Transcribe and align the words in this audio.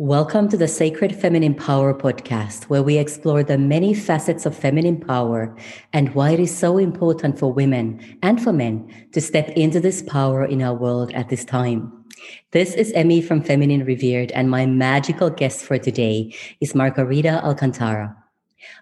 Welcome 0.00 0.48
to 0.50 0.56
the 0.56 0.68
Sacred 0.68 1.12
Feminine 1.12 1.56
Power 1.56 1.92
podcast, 1.92 2.66
where 2.66 2.84
we 2.84 2.98
explore 2.98 3.42
the 3.42 3.58
many 3.58 3.94
facets 3.94 4.46
of 4.46 4.56
feminine 4.56 5.00
power 5.00 5.56
and 5.92 6.14
why 6.14 6.30
it 6.30 6.38
is 6.38 6.56
so 6.56 6.78
important 6.78 7.36
for 7.36 7.52
women 7.52 8.16
and 8.22 8.40
for 8.40 8.52
men 8.52 8.88
to 9.10 9.20
step 9.20 9.48
into 9.56 9.80
this 9.80 10.02
power 10.02 10.44
in 10.44 10.62
our 10.62 10.72
world 10.72 11.12
at 11.14 11.30
this 11.30 11.44
time. 11.44 12.04
This 12.52 12.74
is 12.74 12.92
Emmy 12.92 13.20
from 13.20 13.42
Feminine 13.42 13.84
Revered, 13.84 14.30
and 14.30 14.48
my 14.48 14.66
magical 14.66 15.30
guest 15.30 15.64
for 15.64 15.78
today 15.78 16.32
is 16.60 16.76
Margarita 16.76 17.44
Alcantara. 17.44 18.16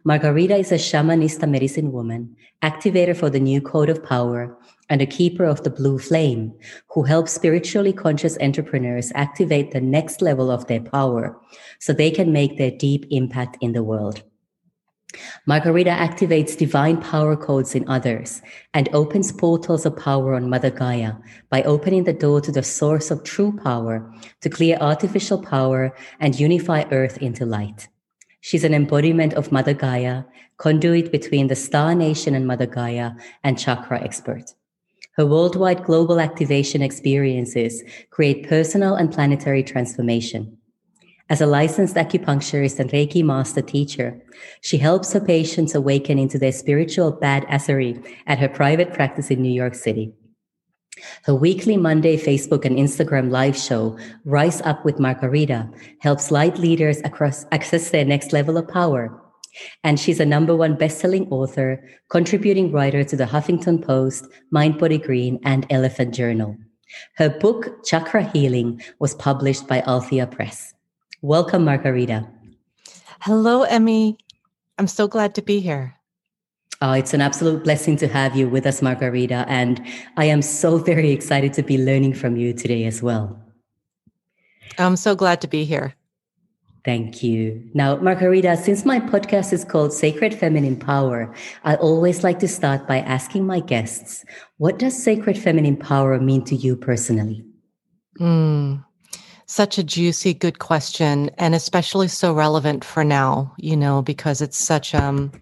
Margarita 0.05 0.57
is 0.57 0.73
a 0.73 0.77
shamanista 0.77 1.49
medicine 1.49 1.93
woman, 1.93 2.37
activator 2.63 3.17
for 3.17 3.29
the 3.29 3.41
new 3.41 3.61
code 3.61 3.89
of 3.89 4.03
power, 4.05 4.57
and 4.89 5.03
a 5.03 5.07
keeper 5.07 5.45
of 5.45 5.63
the 5.65 5.71
blue 5.71 5.99
flame 5.99 6.53
who 6.91 7.03
helps 7.03 7.33
spiritually 7.33 7.93
conscious 7.93 8.39
entrepreneurs 8.41 9.13
activate 9.15 9.73
the 9.73 9.81
next 9.81 10.23
level 10.23 10.51
of 10.51 10.67
their 10.67 10.81
power 10.81 11.39
so 11.81 11.93
they 11.93 12.11
can 12.11 12.33
make 12.33 12.57
their 12.57 12.71
deep 12.71 13.05
impact 13.11 13.57
in 13.61 13.73
the 13.73 13.83
world. 13.83 14.23
Margarita 15.47 15.91
activates 15.91 16.57
divine 16.57 17.01
power 17.01 17.37
codes 17.37 17.75
in 17.75 17.89
others 17.89 18.43
and 18.75 18.89
opens 18.93 19.33
portals 19.33 19.87
of 19.87 19.97
power 19.97 20.35
on 20.35 20.51
Mother 20.51 20.71
Gaia 20.71 21.15
by 21.49 21.63
opening 21.63 22.05
the 22.05 22.13
door 22.13 22.41
to 22.41 22.53
the 22.53 22.63
source 22.63 23.11
of 23.11 23.23
true 23.23 23.59
power 23.63 24.13
to 24.41 24.51
clear 24.51 24.77
artificial 24.81 25.43
power 25.43 25.95
and 26.21 26.39
unify 26.39 26.85
Earth 26.91 27.19
into 27.19 27.47
light. 27.47 27.89
She's 28.47 28.63
an 28.63 28.75
embodiment 28.75 29.35
of 29.35 29.51
Mother 29.51 29.75
Gaia, 29.75 30.23
conduit 30.57 31.11
between 31.11 31.49
the 31.49 31.57
Star 31.57 31.97
Nation 31.97 32.33
and 32.33 32.47
Mother 32.47 32.67
Gaia, 32.67 33.11
and 33.43 33.59
chakra 33.59 34.01
expert. 34.01 34.55
Her 35.17 35.27
worldwide 35.27 35.83
global 35.83 36.21
activation 36.21 36.81
experiences 36.81 37.83
create 38.11 38.49
personal 38.49 38.95
and 38.95 39.13
planetary 39.13 39.65
transformation. 39.65 40.59
As 41.29 41.41
a 41.41 41.47
licensed 41.47 41.97
acupuncturist 41.97 42.79
and 42.79 42.89
Reiki 42.93 43.25
master 43.25 43.63
teacher, 43.63 44.23
she 44.61 44.79
helps 44.79 45.13
her 45.13 45.19
patients 45.19 45.75
awaken 45.75 46.17
into 46.17 46.39
their 46.39 46.53
spiritual 46.53 47.13
badassery 47.13 48.01
at 48.29 48.39
her 48.39 48.49
private 48.49 48.95
practice 48.95 49.29
in 49.29 49.43
New 49.43 49.53
York 49.53 49.75
City. 49.75 50.13
Her 51.25 51.35
weekly 51.35 51.77
Monday 51.77 52.17
Facebook 52.17 52.65
and 52.65 52.77
Instagram 52.77 53.31
live 53.31 53.57
show, 53.57 53.99
Rise 54.25 54.61
Up 54.63 54.85
with 54.85 54.99
Margarita, 54.99 55.69
helps 56.01 56.31
light 56.31 56.59
leaders 56.59 57.01
across 57.05 57.45
access 57.53 57.91
their 57.91 58.05
next 58.05 58.33
level 58.33 58.57
of 58.57 58.69
power 58.69 59.23
and 59.85 59.99
she's 59.99 60.21
a 60.21 60.27
number 60.27 60.55
one 60.55 60.77
best-selling 60.77 61.29
author, 61.31 61.83
contributing 62.09 62.73
writer 62.73 63.05
to 63.05 63.17
the 63.17 63.25
Huffington 63.25 63.85
Post, 63.85 64.27
Mind 64.51 64.79
Body 64.79 64.99
Green, 64.99 65.39
and 65.45 65.67
Elephant 65.71 66.15
Journal. 66.15 66.57
Her 67.17 67.29
book, 67.29 67.85
Chakra 67.85 68.25
Healing, 68.25 68.81
was 68.99 69.15
published 69.15 69.67
by 69.67 69.83
Althea 69.83 70.27
Press. 70.27 70.75
Welcome, 71.23 71.65
Margarita. 71.65 72.29
Hello, 73.21 73.63
Emmy. 73.63 74.19
I'm 74.79 74.87
so 74.87 75.09
glad 75.09 75.35
to 75.37 75.43
be 75.43 75.61
here. 75.61 75.96
Oh, 76.87 76.93
it's 76.93 77.13
an 77.13 77.21
absolute 77.21 77.65
blessing 77.65 77.97
to 77.97 78.07
have 78.07 78.37
you 78.37 78.49
with 78.49 78.65
us, 78.65 78.81
Margarita. 78.81 79.45
And 79.49 79.85
I 80.17 80.27
am 80.27 80.41
so 80.41 80.79
very 80.79 81.11
excited 81.11 81.53
to 81.55 81.65
be 81.65 81.79
learning 81.79 82.15
from 82.15 82.37
you 82.37 82.53
today 82.53 82.85
as 82.85 83.03
well. 83.03 83.37
I'm 84.79 84.95
so 84.95 85.17
glad 85.17 85.41
to 85.41 85.49
be 85.49 85.65
here. 85.65 85.95
Thank 86.85 87.25
you. 87.25 87.69
Now, 87.75 87.97
Margarita, 87.97 88.57
since 88.57 88.85
my 88.85 89.01
podcast 89.01 89.53
is 89.53 89.65
called 89.65 89.93
Sacred 89.93 90.33
Feminine 90.33 90.77
Power, 90.77 91.35
I 91.65 91.75
always 91.75 92.23
like 92.23 92.39
to 92.39 92.47
start 92.47 92.87
by 92.87 93.01
asking 93.01 93.45
my 93.47 93.59
guests, 93.59 94.25
what 94.59 94.79
does 94.79 94.97
sacred 94.97 95.37
feminine 95.37 95.77
power 95.77 96.21
mean 96.21 96.45
to 96.45 96.55
you 96.55 96.77
personally? 96.77 97.45
Mm, 98.21 98.85
such 99.47 99.77
a 99.77 99.83
juicy, 99.83 100.35
good 100.35 100.61
question, 100.61 101.31
and 101.37 101.53
especially 101.53 102.07
so 102.07 102.33
relevant 102.33 102.85
for 102.85 103.03
now, 103.03 103.53
you 103.59 103.77
know, 103.77 104.03
because 104.03 104.41
it's 104.41 104.57
such 104.57 104.95
um 104.95 105.33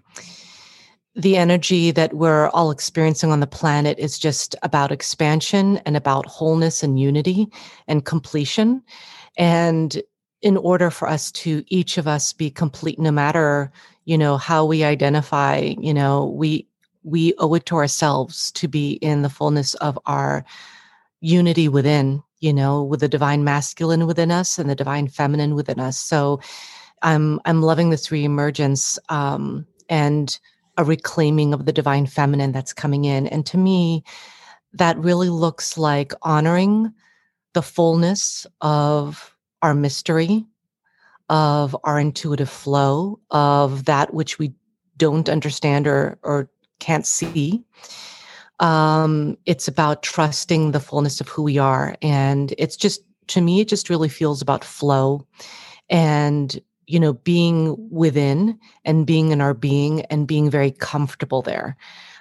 the 1.17 1.37
energy 1.37 1.91
that 1.93 2.15
we're 2.15 2.49
all 2.49 2.71
experiencing 2.71 3.31
on 3.31 3.41
the 3.41 3.47
planet 3.47 3.99
is 3.99 4.19
just 4.19 4.57
about 4.63 4.91
expansion 4.91 5.79
and 5.87 5.97
about 5.97 6.27
wholeness 6.27 6.83
and 6.83 6.99
unity 6.99 7.47
and 7.87 8.05
completion. 8.05 8.83
And 9.37 10.03
in 10.45 10.59
order 10.59 10.91
for 10.91 11.09
us 11.09 11.33
to 11.33 11.65
each 11.69 11.97
of 11.99 12.07
us 12.07 12.33
be 12.33 12.51
complete 12.51 12.99
no 12.99 13.11
matter 13.11 13.73
you 14.05 14.17
know 14.19 14.37
how 14.37 14.65
we 14.65 14.85
identify 14.85 15.75
you 15.81 15.95
know 15.95 16.27
we 16.27 16.69
we 17.03 17.35
owe 17.39 17.55
it 17.55 17.65
to 17.67 17.77
ourselves 17.77 18.53
to 18.53 18.69
be 18.69 18.93
in 18.95 19.23
the 19.23 19.31
fullness 19.31 19.73
of 19.75 19.99
our 20.05 20.45
unity 21.21 21.67
within 21.67 22.23
you 22.41 22.53
know 22.53 22.83
with 22.83 23.01
the 23.01 23.09
divine 23.09 23.43
masculine 23.43 24.07
within 24.07 24.31
us 24.31 24.59
and 24.59 24.69
the 24.69 24.75
divine 24.75 25.09
feminine 25.09 25.55
within 25.55 25.81
us 25.81 25.99
so 25.99 26.39
i'm 27.01 27.41
i'm 27.47 27.63
loving 27.63 27.89
this 27.89 28.09
reemergence 28.09 28.99
um 29.09 29.67
and 29.89 30.39
a 30.77 30.85
reclaiming 30.85 31.55
of 31.55 31.67
the 31.67 31.73
divine 31.73 32.07
feminine 32.07 32.53
that's 32.53 32.73
coming 32.73 33.05
in 33.05 33.27
and 33.29 33.47
to 33.47 33.57
me 33.57 34.03
that 34.73 34.99
really 34.99 35.29
looks 35.29 35.79
like 35.79 36.13
honoring 36.23 36.93
the 37.53 37.63
fullness 37.63 38.47
of 38.61 39.35
our 39.63 39.75
mystery, 39.75 40.45
of 41.31 41.77
our 41.85 41.99
intuitive 41.99 42.51
flow, 42.51 43.21
of 43.31 43.85
that 43.85 44.13
which 44.13 44.39
we 44.39 44.53
don't 44.97 45.29
understand 45.29 45.87
or, 45.87 46.19
or 46.23 46.51
can't 46.81 47.07
see. 47.07 47.65
Um, 48.61 49.39
it's 49.47 49.69
about 49.69 50.03
trusting 50.03 50.73
the 50.73 50.81
fullness 50.81 51.21
of 51.21 51.29
who 51.29 51.43
we 51.43 51.57
are. 51.59 51.97
And 52.03 52.53
it's 52.59 52.77
just, 52.77 53.03
to 53.29 53.41
me, 53.41 53.61
it 53.61 53.69
just 53.69 53.89
really 53.89 54.09
feels 54.09 54.43
about 54.43 54.65
flow 54.65 55.27
and, 55.89 56.61
you 56.87 57.01
know, 57.01 57.15
being 57.15 57.77
within 57.91 58.59
and 58.85 59.07
being 59.07 59.31
in 59.31 59.41
our 59.41 59.55
being 59.55 60.03
and 60.03 60.27
being 60.27 60.51
very 60.51 60.71
comfortable 60.71 61.43
there. 61.43 61.77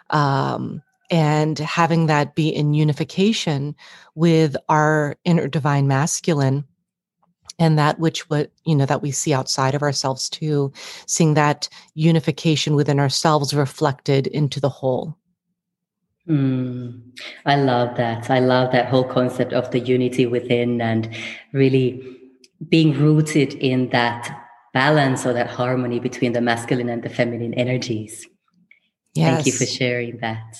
Um, 0.09 0.81
and 1.09 1.59
having 1.59 2.07
that 2.07 2.35
be 2.35 2.49
in 2.49 2.73
unification 2.73 3.75
with 4.15 4.55
our 4.69 5.15
inner 5.25 5.47
divine 5.47 5.87
masculine 5.87 6.65
and 7.59 7.77
that 7.77 7.99
which 7.99 8.29
what 8.29 8.51
you 8.65 8.75
know 8.75 8.85
that 8.85 9.01
we 9.01 9.11
see 9.11 9.33
outside 9.33 9.75
of 9.75 9.81
ourselves 9.81 10.29
too 10.29 10.71
seeing 11.05 11.35
that 11.35 11.69
unification 11.93 12.75
within 12.75 12.99
ourselves 12.99 13.53
reflected 13.53 14.27
into 14.27 14.59
the 14.59 14.69
whole. 14.69 15.17
Mm, 16.27 17.01
i 17.45 17.55
love 17.57 17.97
that. 17.97 18.29
I 18.29 18.39
love 18.39 18.71
that 18.71 18.87
whole 18.87 19.03
concept 19.03 19.51
of 19.53 19.71
the 19.71 19.79
unity 19.79 20.25
within 20.25 20.79
and 20.79 21.09
really 21.51 22.01
being 22.69 22.93
rooted 22.97 23.53
in 23.55 23.89
that 23.89 24.42
balance 24.73 25.25
or 25.25 25.33
that 25.33 25.47
harmony 25.47 25.99
between 25.99 26.33
the 26.33 26.41
masculine 26.41 26.89
and 26.89 27.03
the 27.03 27.09
feminine 27.09 27.53
energies 27.53 28.27
yes. 29.13 29.35
thank 29.35 29.45
you 29.45 29.51
for 29.51 29.65
sharing 29.65 30.17
that 30.17 30.57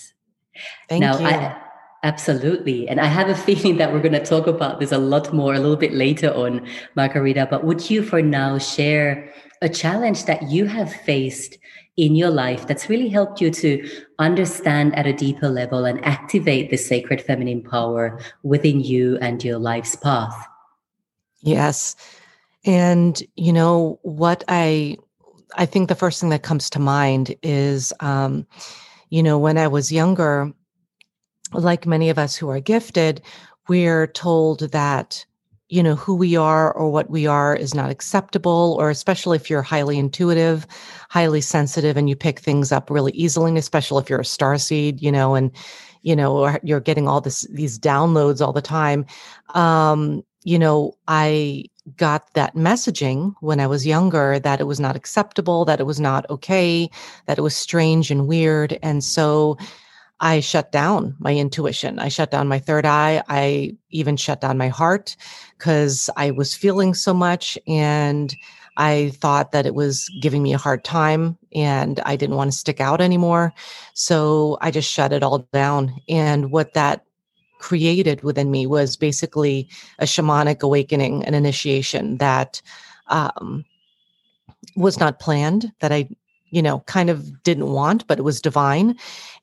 thank 0.88 1.02
now, 1.02 1.18
you 1.18 1.26
I, 1.26 1.60
Absolutely. 2.04 2.88
And 2.90 3.00
I 3.00 3.06
have 3.06 3.30
a 3.30 3.36
feeling 3.48 3.78
that 3.78 3.92
we're 3.92 4.02
going 4.02 4.12
to 4.14 4.26
talk 4.26 4.46
about 4.46 4.80
this 4.80 4.92
a 4.92 4.98
lot 4.98 5.34
more 5.34 5.54
a 5.54 5.60
little 5.60 5.78
bit 5.78 5.94
later 5.94 6.32
on, 6.34 6.68
Margarita. 6.96 7.48
But 7.50 7.64
would 7.64 7.90
you, 7.90 8.04
for 8.04 8.22
now, 8.22 8.58
share 8.58 9.34
a 9.62 9.70
challenge 9.70 10.26
that 10.26 10.52
you 10.52 10.66
have 10.66 10.92
faced 10.92 11.58
in 11.96 12.16
your 12.16 12.30
life 12.30 12.68
that's 12.68 12.90
really 12.90 13.08
helped 13.08 13.40
you 13.40 13.52
to 13.52 13.90
understand 14.20 14.96
at 14.96 15.08
a 15.08 15.14
deeper 15.14 15.48
level 15.48 15.86
and 15.86 16.04
activate 16.04 16.70
the 16.70 16.78
sacred 16.78 17.22
feminine 17.22 17.62
power 17.62 18.20
within 18.42 18.82
you 18.82 19.18
and 19.22 19.44
your 19.44 19.58
life's 19.58 19.96
path? 19.96 20.36
Yes. 21.42 21.96
And, 22.66 23.22
you 23.36 23.54
know, 23.54 24.00
what 24.04 24.44
I, 24.48 24.98
I 25.56 25.66
think 25.66 25.90
the 25.90 25.96
first 25.96 26.22
thing 26.22 26.30
that 26.30 26.44
comes 26.44 26.70
to 26.72 26.80
mind 26.80 27.36
is, 27.44 27.94
um, 28.00 28.48
you 29.10 29.22
know, 29.22 29.38
when 29.38 29.58
I 29.58 29.68
was 29.68 29.92
younger, 29.92 30.52
like 31.52 31.86
many 31.86 32.10
of 32.10 32.18
us 32.18 32.36
who 32.36 32.50
are 32.50 32.60
gifted, 32.60 33.22
we're 33.68 34.08
told 34.08 34.72
that 34.72 35.26
you 35.70 35.82
know 35.82 35.96
who 35.96 36.14
we 36.14 36.36
are 36.36 36.72
or 36.74 36.92
what 36.92 37.10
we 37.10 37.26
are 37.26 37.56
is 37.56 37.74
not 37.74 37.90
acceptable 37.90 38.76
or 38.80 38.90
especially 38.92 39.38
if 39.38 39.50
you're 39.50 39.64
highly 39.64 39.98
intuitive 39.98 40.68
highly 41.10 41.42
sensitive 41.42 41.98
and 41.98 42.10
you 42.10 42.16
pick 42.16 42.40
things 42.40 42.72
up 42.72 42.90
really 42.92 43.12
easily 43.14 43.58
especially 43.58 44.02
if 44.02 44.10
you're 44.10 44.20
a 44.20 44.26
star 44.26 44.58
seed 44.58 45.02
you 45.02 45.12
know 45.12 45.34
and 45.34 45.52
you 46.04 46.16
know 46.16 46.38
or 46.38 46.60
you're 46.64 46.80
getting 46.80 47.08
all 47.08 47.22
this 47.22 47.48
these 47.52 47.80
downloads 47.80 48.46
all 48.46 48.54
the 48.54 48.62
time. 48.62 49.06
Um 49.56 50.24
you 50.44 50.60
know 50.60 50.94
i 51.08 51.64
got 51.98 52.34
that 52.34 52.56
messaging 52.56 53.34
when 53.42 53.60
i 53.60 53.68
was 53.68 53.86
younger 53.86 54.40
that 54.40 54.60
it 54.60 54.66
was 54.66 54.80
not 54.80 54.96
acceptable 54.96 55.66
that 55.66 55.80
it 55.80 55.86
was 55.86 56.00
not 56.00 56.30
okay 56.30 56.90
that 57.26 57.38
it 57.38 57.42
was 57.42 57.56
strange 57.56 58.10
and 58.10 58.28
weird 58.28 58.78
and 58.82 59.04
so 59.04 59.58
I 60.20 60.40
shut 60.40 60.72
down 60.72 61.18
my 61.20 61.36
intuition. 61.36 62.00
I 62.00 62.08
shut 62.08 62.32
down 62.32 62.48
my 62.48 62.58
third 62.58 62.86
eye. 62.86 63.22
I 63.28 63.76
even 63.90 64.16
shut 64.16 64.40
down 64.40 64.58
my 64.58 64.70
heart 64.70 65.18
because 65.58 66.10
I 66.16 66.32
was 66.32 66.56
feeling 66.56 66.94
so 66.94 67.14
much 67.14 67.58
and 67.68 68.34
I 68.78 69.12
thought 69.16 69.52
that 69.52 69.66
it 69.66 69.76
was 69.76 70.10
giving 70.22 70.42
me 70.42 70.54
a 70.54 70.58
hard 70.58 70.84
time 70.84 71.38
and 71.54 72.00
I 72.06 72.16
didn't 72.16 72.38
want 72.38 72.52
to 72.52 72.58
stick 72.58 72.80
out 72.80 73.02
anymore. 73.02 73.54
So 73.94 74.58
I 74.62 74.72
just 74.72 74.90
shut 74.90 75.12
it 75.12 75.24
all 75.24 75.40
down. 75.52 75.94
And 76.08 76.52
what 76.52 76.74
that 76.74 77.06
created 77.64 78.22
within 78.24 78.52
me 78.52 78.68
was 78.68 78.98
basically 78.98 79.70
a 79.98 80.04
shamanic 80.04 80.62
awakening, 80.62 81.24
an 81.24 81.34
initiation 81.34 82.18
that 82.18 82.62
um, 83.08 83.64
was 84.76 85.00
not 85.00 85.22
planned, 85.22 85.72
that 85.80 85.94
I, 85.94 86.10
you 86.52 86.62
know, 86.62 86.82
kind 86.82 87.10
of 87.10 87.42
didn't 87.44 87.72
want, 87.72 88.06
but 88.06 88.20
it 88.20 88.24
was 88.24 88.42
divine. 88.42 88.98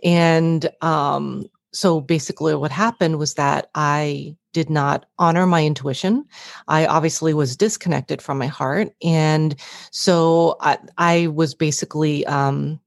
And 0.04 0.68
um, 0.82 1.46
so 1.72 2.02
basically, 2.02 2.54
what 2.54 2.70
happened 2.70 3.18
was 3.18 3.34
that 3.34 3.70
I 3.74 4.36
did 4.52 4.68
not 4.68 5.06
honor 5.18 5.46
my 5.46 5.64
intuition. 5.64 6.26
I 6.68 6.84
obviously 6.84 7.32
was 7.32 7.56
disconnected 7.56 8.20
from 8.20 8.36
my 8.36 8.48
heart. 8.48 8.90
And 9.02 9.54
so 9.92 10.56
I, 10.60 10.76
I 10.98 11.28
was 11.28 11.54
basically, 11.54 12.26
um, 12.26 12.80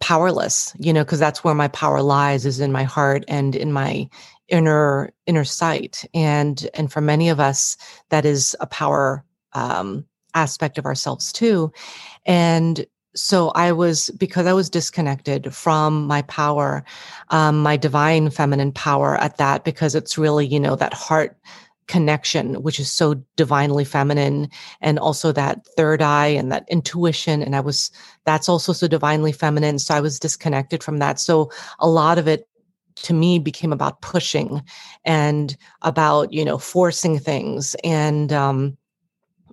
powerless 0.00 0.74
you 0.78 0.92
know 0.92 1.04
because 1.04 1.20
that's 1.20 1.44
where 1.44 1.54
my 1.54 1.68
power 1.68 2.02
lies 2.02 2.46
is 2.46 2.60
in 2.60 2.72
my 2.72 2.82
heart 2.82 3.24
and 3.28 3.54
in 3.54 3.72
my 3.72 4.08
inner 4.48 5.10
inner 5.26 5.44
sight. 5.44 6.04
And 6.14 6.68
and 6.74 6.92
for 6.92 7.00
many 7.00 7.28
of 7.28 7.40
us 7.40 7.76
that 8.10 8.24
is 8.24 8.56
a 8.60 8.66
power 8.66 9.24
um 9.52 10.04
aspect 10.34 10.78
of 10.78 10.86
ourselves 10.86 11.32
too. 11.32 11.72
And 12.26 12.86
so 13.16 13.50
i 13.50 13.70
was 13.70 14.10
because 14.18 14.44
i 14.44 14.52
was 14.52 14.68
disconnected 14.68 15.54
from 15.54 16.04
my 16.04 16.20
power 16.22 16.84
um 17.28 17.62
my 17.62 17.76
divine 17.76 18.28
feminine 18.28 18.72
power 18.72 19.14
at 19.18 19.36
that 19.36 19.62
because 19.62 19.94
it's 19.94 20.18
really 20.18 20.44
you 20.44 20.58
know 20.58 20.74
that 20.74 20.92
heart 20.92 21.36
connection, 21.86 22.62
which 22.62 22.80
is 22.80 22.90
so 22.90 23.14
divinely 23.36 23.84
feminine, 23.84 24.48
and 24.80 24.98
also 24.98 25.32
that 25.32 25.66
third 25.76 26.00
eye 26.02 26.28
and 26.28 26.50
that 26.50 26.64
intuition. 26.68 27.42
And 27.42 27.54
I 27.54 27.60
was, 27.60 27.90
that's 28.24 28.48
also 28.48 28.72
so 28.72 28.88
divinely 28.88 29.32
feminine. 29.32 29.78
So 29.78 29.94
I 29.94 30.00
was 30.00 30.18
disconnected 30.18 30.82
from 30.82 30.98
that. 30.98 31.20
So 31.20 31.50
a 31.78 31.88
lot 31.88 32.18
of 32.18 32.26
it 32.28 32.48
to 32.96 33.12
me 33.12 33.38
became 33.38 33.72
about 33.72 34.00
pushing 34.00 34.62
and 35.04 35.56
about, 35.82 36.32
you 36.32 36.44
know, 36.44 36.58
forcing 36.58 37.18
things 37.18 37.74
and, 37.84 38.32
um, 38.32 38.76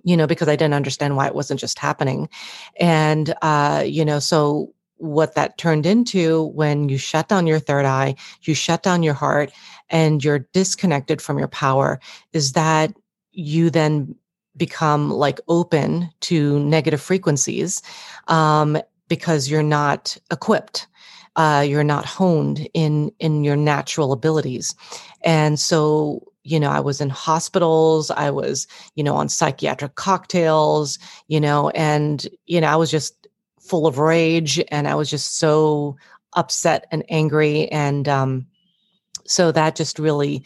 you 0.04 0.16
know, 0.16 0.26
because 0.26 0.48
I 0.48 0.56
didn't 0.56 0.74
understand 0.74 1.16
why 1.16 1.26
it 1.26 1.34
wasn't 1.34 1.60
just 1.60 1.78
happening. 1.78 2.28
And, 2.80 3.34
uh, 3.42 3.84
you 3.86 4.04
know, 4.04 4.18
so 4.18 4.72
what 5.02 5.34
that 5.34 5.58
turned 5.58 5.84
into 5.84 6.44
when 6.54 6.88
you 6.88 6.96
shut 6.96 7.28
down 7.28 7.46
your 7.46 7.58
third 7.58 7.84
eye, 7.84 8.14
you 8.42 8.54
shut 8.54 8.82
down 8.82 9.02
your 9.02 9.14
heart, 9.14 9.52
and 9.90 10.24
you're 10.24 10.46
disconnected 10.52 11.20
from 11.20 11.38
your 11.38 11.48
power 11.48 12.00
is 12.32 12.52
that 12.52 12.94
you 13.32 13.68
then 13.68 14.14
become 14.56 15.10
like 15.10 15.40
open 15.48 16.08
to 16.20 16.58
negative 16.60 17.00
frequencies 17.00 17.82
um, 18.28 18.78
because 19.08 19.50
you're 19.50 19.62
not 19.62 20.16
equipped 20.30 20.86
uh, 21.36 21.64
you're 21.66 21.84
not 21.84 22.04
honed 22.04 22.68
in 22.74 23.10
in 23.18 23.44
your 23.44 23.56
natural 23.56 24.12
abilities. 24.12 24.74
And 25.24 25.58
so 25.58 26.22
you 26.44 26.58
know 26.58 26.70
i 26.70 26.80
was 26.80 27.00
in 27.00 27.08
hospitals 27.08 28.10
i 28.10 28.28
was 28.28 28.66
you 28.96 29.04
know 29.04 29.14
on 29.14 29.28
psychiatric 29.28 29.94
cocktails 29.94 30.98
you 31.28 31.40
know 31.40 31.68
and 31.70 32.26
you 32.46 32.60
know 32.60 32.66
i 32.66 32.74
was 32.74 32.90
just 32.90 33.21
full 33.72 33.86
of 33.86 33.96
rage 33.96 34.62
and 34.68 34.86
i 34.86 34.94
was 34.94 35.08
just 35.08 35.38
so 35.38 35.96
upset 36.34 36.84
and 36.90 37.02
angry 37.08 37.72
and 37.72 38.06
um 38.06 38.46
so 39.24 39.50
that 39.50 39.74
just 39.74 39.98
really 39.98 40.44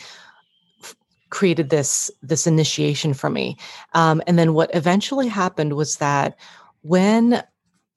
created 1.31 1.69
this 1.70 2.08
this 2.23 2.46
initiation 2.46 3.12
for 3.12 3.28
me 3.28 3.56
um, 3.94 4.23
and 4.28 4.38
then 4.38 4.55
what 4.55 4.70
eventually 4.75 5.26
happened 5.26 5.73
was 5.73 5.96
that 5.96 6.38
when 6.82 7.43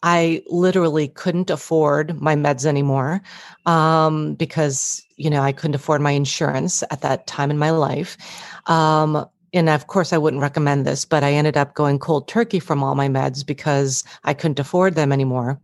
I 0.02 0.42
literally 0.48 1.10
couldn't 1.10 1.50
afford 1.52 2.20
my 2.20 2.36
meds 2.36 2.66
anymore 2.66 3.22
um, 3.68 4.34
because 4.34 5.04
you 5.18 5.30
know 5.30 5.42
I 5.42 5.52
couldn't 5.52 5.76
afford 5.76 6.02
my 6.02 6.12
insurance 6.12 6.82
at 6.90 7.02
that 7.02 7.28
time 7.28 7.52
in 7.52 7.60
my 7.60 7.70
life. 7.70 8.18
Um, 8.66 9.28
and 9.54 9.70
of 9.70 9.88
course, 9.88 10.14
I 10.14 10.18
wouldn't 10.18 10.42
recommend 10.42 10.86
this, 10.86 11.06
but 11.06 11.24
I 11.24 11.34
ended 11.34 11.58
up 11.58 11.74
going 11.74 12.00
cold 12.00 12.28
turkey 12.28 12.60
from 12.60 12.84
all 12.84 12.96
my 12.96 13.08
meds 13.08 13.46
because 13.46 14.04
I 14.24 14.34
couldn't 14.34 14.60
afford 14.60 14.96
them 14.96 15.12
anymore. 15.12 15.60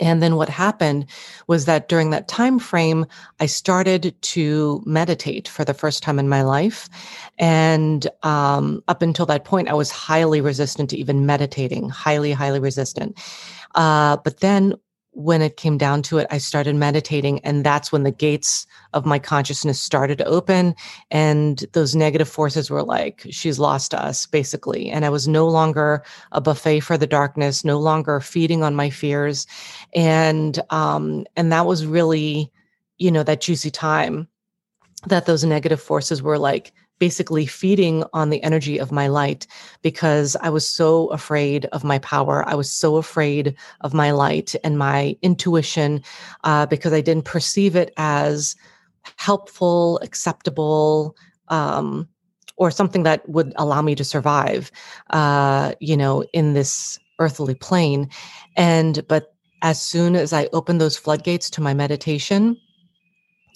And 0.00 0.22
then 0.22 0.36
what 0.36 0.48
happened 0.48 1.06
was 1.48 1.66
that 1.66 1.88
during 1.88 2.10
that 2.10 2.28
time 2.28 2.58
frame 2.58 3.04
i 3.40 3.46
started 3.46 4.14
to 4.22 4.82
meditate 4.86 5.48
for 5.48 5.64
the 5.64 5.74
first 5.74 6.02
time 6.02 6.18
in 6.18 6.28
my 6.28 6.42
life. 6.42 6.88
And 7.38 8.06
um, 8.22 8.82
up 8.88 9.02
until 9.02 9.26
that 9.26 9.44
point 9.44 9.68
i 9.68 9.74
was 9.74 9.90
highly 9.90 10.40
resistant 10.40 10.90
to 10.90 10.96
even 10.96 11.26
meditating 11.26 11.90
highly 11.90 12.32
highly 12.32 12.60
resistant. 12.60 13.18
Uh, 13.74 14.16
but 14.18 14.40
then 14.40 14.74
when 15.12 15.42
it 15.42 15.56
came 15.58 15.76
down 15.76 16.02
to 16.02 16.18
it, 16.18 16.26
I 16.30 16.38
started 16.38 16.74
meditating, 16.74 17.40
and 17.40 17.64
that's 17.64 17.92
when 17.92 18.02
the 18.02 18.10
gates 18.10 18.66
of 18.94 19.04
my 19.04 19.18
consciousness 19.18 19.80
started 19.80 20.18
to 20.18 20.24
open. 20.24 20.74
And 21.10 21.64
those 21.72 21.94
negative 21.94 22.28
forces 22.28 22.70
were 22.70 22.82
like, 22.82 23.26
she's 23.30 23.58
lost 23.58 23.92
us, 23.92 24.26
basically. 24.26 24.90
And 24.90 25.04
I 25.04 25.10
was 25.10 25.28
no 25.28 25.46
longer 25.46 26.02
a 26.32 26.40
buffet 26.40 26.80
for 26.80 26.96
the 26.96 27.06
darkness, 27.06 27.64
no 27.64 27.78
longer 27.78 28.20
feeding 28.20 28.62
on 28.62 28.74
my 28.74 28.88
fears. 28.88 29.46
And 29.94 30.60
um, 30.70 31.26
and 31.36 31.52
that 31.52 31.66
was 31.66 31.84
really, 31.84 32.50
you 32.98 33.10
know, 33.10 33.22
that 33.22 33.42
juicy 33.42 33.70
time 33.70 34.28
that 35.06 35.26
those 35.26 35.44
negative 35.44 35.80
forces 35.80 36.22
were 36.22 36.38
like 36.38 36.72
basically 37.02 37.46
feeding 37.46 38.04
on 38.12 38.30
the 38.30 38.40
energy 38.44 38.78
of 38.78 38.92
my 38.92 39.08
light 39.08 39.44
because 39.82 40.36
I 40.40 40.50
was 40.50 40.64
so 40.64 41.08
afraid 41.08 41.64
of 41.72 41.82
my 41.82 41.98
power. 41.98 42.48
I 42.48 42.54
was 42.54 42.70
so 42.70 42.96
afraid 42.96 43.56
of 43.80 43.92
my 43.92 44.12
light 44.12 44.54
and 44.62 44.78
my 44.78 45.16
intuition 45.20 46.00
uh, 46.44 46.66
because 46.66 46.92
I 46.92 47.00
didn't 47.00 47.24
perceive 47.24 47.74
it 47.74 47.92
as 47.96 48.54
helpful, 49.16 49.98
acceptable, 50.04 51.16
um, 51.48 52.08
or 52.56 52.70
something 52.70 53.02
that 53.02 53.28
would 53.28 53.52
allow 53.56 53.82
me 53.82 53.96
to 53.96 54.04
survive, 54.04 54.70
uh, 55.10 55.72
you 55.80 55.96
know, 55.96 56.22
in 56.32 56.54
this 56.54 57.00
earthly 57.18 57.56
plane. 57.56 58.08
And, 58.56 59.04
but 59.08 59.34
as 59.62 59.82
soon 59.82 60.14
as 60.14 60.32
I 60.32 60.48
opened 60.52 60.80
those 60.80 60.96
floodgates 60.96 61.50
to 61.50 61.60
my 61.60 61.74
meditation, 61.74 62.56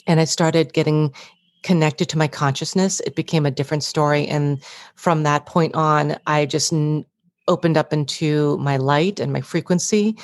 and 0.09 0.21
I 0.21 0.25
started 0.25 0.73
getting 0.73 1.13
connected 1.63 2.09
to 2.11 2.19
my 2.19 2.29
consciousness, 2.29 3.01
it 3.01 3.15
became 3.15 3.47
a 3.47 3.51
different 3.51 3.83
story. 3.83 4.27
And 4.27 4.63
from 4.95 5.23
that 5.25 5.47
point 5.47 5.75
on, 5.75 6.17
I 6.27 6.47
just 6.47 6.73
n- 6.73 7.05
opened 7.49 7.77
up 7.77 7.93
into 7.93 8.57
my 8.59 8.77
light 8.77 9.21
and 9.21 9.33
my 9.33 9.41
frequency 9.41 10.17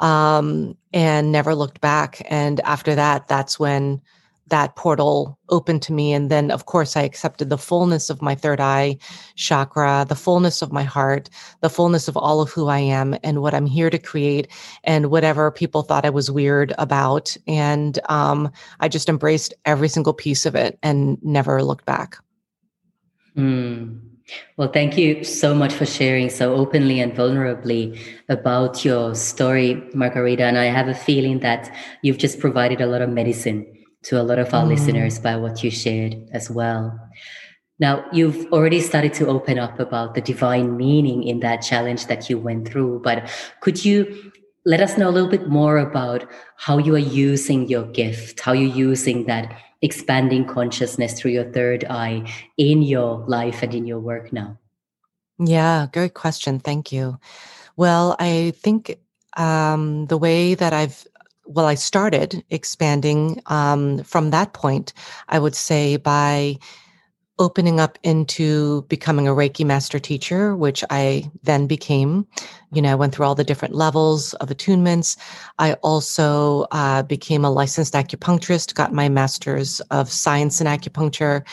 um, 0.00 0.76
and 0.92 1.32
never 1.32 1.54
looked 1.54 1.80
back. 1.80 2.22
And 2.30 2.60
after 2.60 2.94
that, 2.94 3.28
that's 3.28 3.58
when 3.58 4.00
that 4.50 4.76
portal 4.76 5.38
opened 5.48 5.82
to 5.82 5.92
me. 5.92 6.12
And 6.12 6.30
then, 6.30 6.50
of 6.50 6.66
course, 6.66 6.96
I 6.96 7.02
accepted 7.02 7.50
the 7.50 7.58
fullness 7.58 8.10
of 8.10 8.22
my 8.22 8.34
third 8.34 8.60
eye 8.60 8.98
chakra, 9.36 10.06
the 10.08 10.14
fullness 10.14 10.62
of 10.62 10.72
my 10.72 10.82
heart, 10.82 11.30
the 11.60 11.70
fullness 11.70 12.08
of 12.08 12.16
all 12.16 12.40
of 12.40 12.50
who 12.50 12.68
I 12.68 12.78
am 12.78 13.16
and 13.22 13.42
what 13.42 13.54
I'm 13.54 13.66
here 13.66 13.90
to 13.90 13.98
create 13.98 14.48
and 14.84 15.10
whatever 15.10 15.50
people 15.50 15.82
thought 15.82 16.04
I 16.04 16.10
was 16.10 16.30
weird 16.30 16.72
about. 16.78 17.36
And 17.46 17.98
um, 18.08 18.50
I 18.80 18.88
just 18.88 19.08
embraced 19.08 19.54
every 19.64 19.88
single 19.88 20.14
piece 20.14 20.46
of 20.46 20.54
it 20.54 20.78
and 20.82 21.18
never 21.22 21.62
looked 21.62 21.86
back. 21.86 22.18
Mm. 23.36 24.00
Well, 24.56 24.68
thank 24.68 24.98
you 24.98 25.24
so 25.24 25.54
much 25.54 25.72
for 25.72 25.86
sharing 25.86 26.28
so 26.28 26.54
openly 26.54 27.00
and 27.00 27.14
vulnerably 27.14 27.98
about 28.28 28.84
your 28.84 29.14
story, 29.14 29.82
Margarita. 29.94 30.44
And 30.44 30.58
I 30.58 30.66
have 30.66 30.88
a 30.88 30.94
feeling 30.94 31.40
that 31.40 31.74
you've 32.02 32.18
just 32.18 32.38
provided 32.38 32.80
a 32.80 32.86
lot 32.86 33.00
of 33.00 33.08
medicine 33.08 33.66
to 34.04 34.20
a 34.20 34.22
lot 34.22 34.38
of 34.38 34.52
our 34.54 34.64
mm. 34.64 34.68
listeners 34.68 35.18
by 35.18 35.36
what 35.36 35.62
you 35.62 35.70
shared 35.70 36.28
as 36.32 36.50
well. 36.50 36.98
Now, 37.80 38.04
you've 38.12 38.52
already 38.52 38.80
started 38.80 39.14
to 39.14 39.28
open 39.28 39.58
up 39.58 39.78
about 39.78 40.14
the 40.14 40.20
divine 40.20 40.76
meaning 40.76 41.22
in 41.22 41.40
that 41.40 41.58
challenge 41.58 42.06
that 42.06 42.28
you 42.28 42.38
went 42.38 42.68
through, 42.68 43.02
but 43.04 43.30
could 43.60 43.84
you 43.84 44.32
let 44.64 44.80
us 44.80 44.98
know 44.98 45.08
a 45.08 45.14
little 45.14 45.30
bit 45.30 45.48
more 45.48 45.78
about 45.78 46.28
how 46.56 46.78
you 46.78 46.94
are 46.94 46.98
using 46.98 47.68
your 47.68 47.84
gift, 47.86 48.40
how 48.40 48.52
you're 48.52 48.74
using 48.74 49.26
that 49.26 49.56
expanding 49.80 50.44
consciousness 50.44 51.18
through 51.18 51.30
your 51.30 51.50
third 51.52 51.84
eye 51.88 52.22
in 52.56 52.82
your 52.82 53.24
life 53.28 53.62
and 53.62 53.74
in 53.74 53.86
your 53.86 54.00
work 54.00 54.32
now? 54.32 54.58
Yeah, 55.38 55.86
great 55.92 56.14
question. 56.14 56.58
Thank 56.58 56.90
you. 56.90 57.18
Well, 57.76 58.16
I 58.18 58.52
think 58.56 58.98
um, 59.36 60.06
the 60.06 60.18
way 60.18 60.54
that 60.54 60.72
I've 60.72 61.06
well, 61.48 61.66
I 61.66 61.74
started 61.74 62.44
expanding 62.50 63.40
um, 63.46 64.02
from 64.04 64.30
that 64.30 64.52
point, 64.52 64.92
I 65.28 65.38
would 65.38 65.54
say 65.54 65.96
by 65.96 66.58
opening 67.38 67.78
up 67.80 67.98
into 68.02 68.82
becoming 68.82 69.28
a 69.28 69.32
Reiki 69.32 69.64
master 69.64 69.98
teacher, 69.98 70.56
which 70.56 70.84
I 70.90 71.30
then 71.44 71.66
became. 71.66 72.26
You 72.72 72.82
know, 72.82 72.92
I 72.92 72.96
went 72.96 73.14
through 73.14 73.26
all 73.26 73.34
the 73.34 73.44
different 73.44 73.74
levels 73.74 74.34
of 74.34 74.48
attunements. 74.48 75.16
I 75.58 75.74
also 75.74 76.66
uh, 76.72 77.02
became 77.04 77.44
a 77.44 77.50
licensed 77.50 77.94
acupuncturist, 77.94 78.74
got 78.74 78.92
my 78.92 79.08
master's 79.08 79.80
of 79.92 80.10
science 80.10 80.60
in 80.60 80.66
acupuncture, 80.66 81.44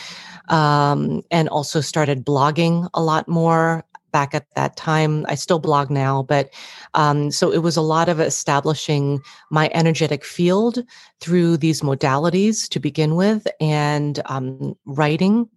um, 0.48 1.22
and 1.30 1.48
also 1.48 1.80
started 1.80 2.24
blogging 2.24 2.88
a 2.92 3.02
lot 3.02 3.28
more 3.28 3.84
back 4.16 4.34
at 4.34 4.46
that 4.54 4.78
time. 4.78 5.26
I 5.28 5.34
still 5.34 5.58
blog 5.58 5.90
now, 5.90 6.22
but 6.22 6.48
um, 6.94 7.30
so 7.30 7.52
it 7.52 7.58
was 7.58 7.76
a 7.76 7.82
lot 7.82 8.08
of 8.08 8.18
establishing 8.18 9.20
my 9.50 9.68
energetic 9.74 10.24
field 10.24 10.82
through 11.20 11.58
these 11.58 11.82
modalities 11.82 12.66
to 12.70 12.80
begin 12.80 13.14
with 13.14 13.46
and 13.60 14.22
um, 14.24 14.74
writing 14.86 15.50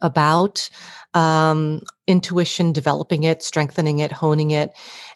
about 0.00 0.70
um, 1.14 1.80
intuition, 2.06 2.72
developing 2.72 3.24
it, 3.24 3.42
strengthening 3.42 3.98
it, 3.98 4.12
honing 4.12 4.52
it. 4.52 4.70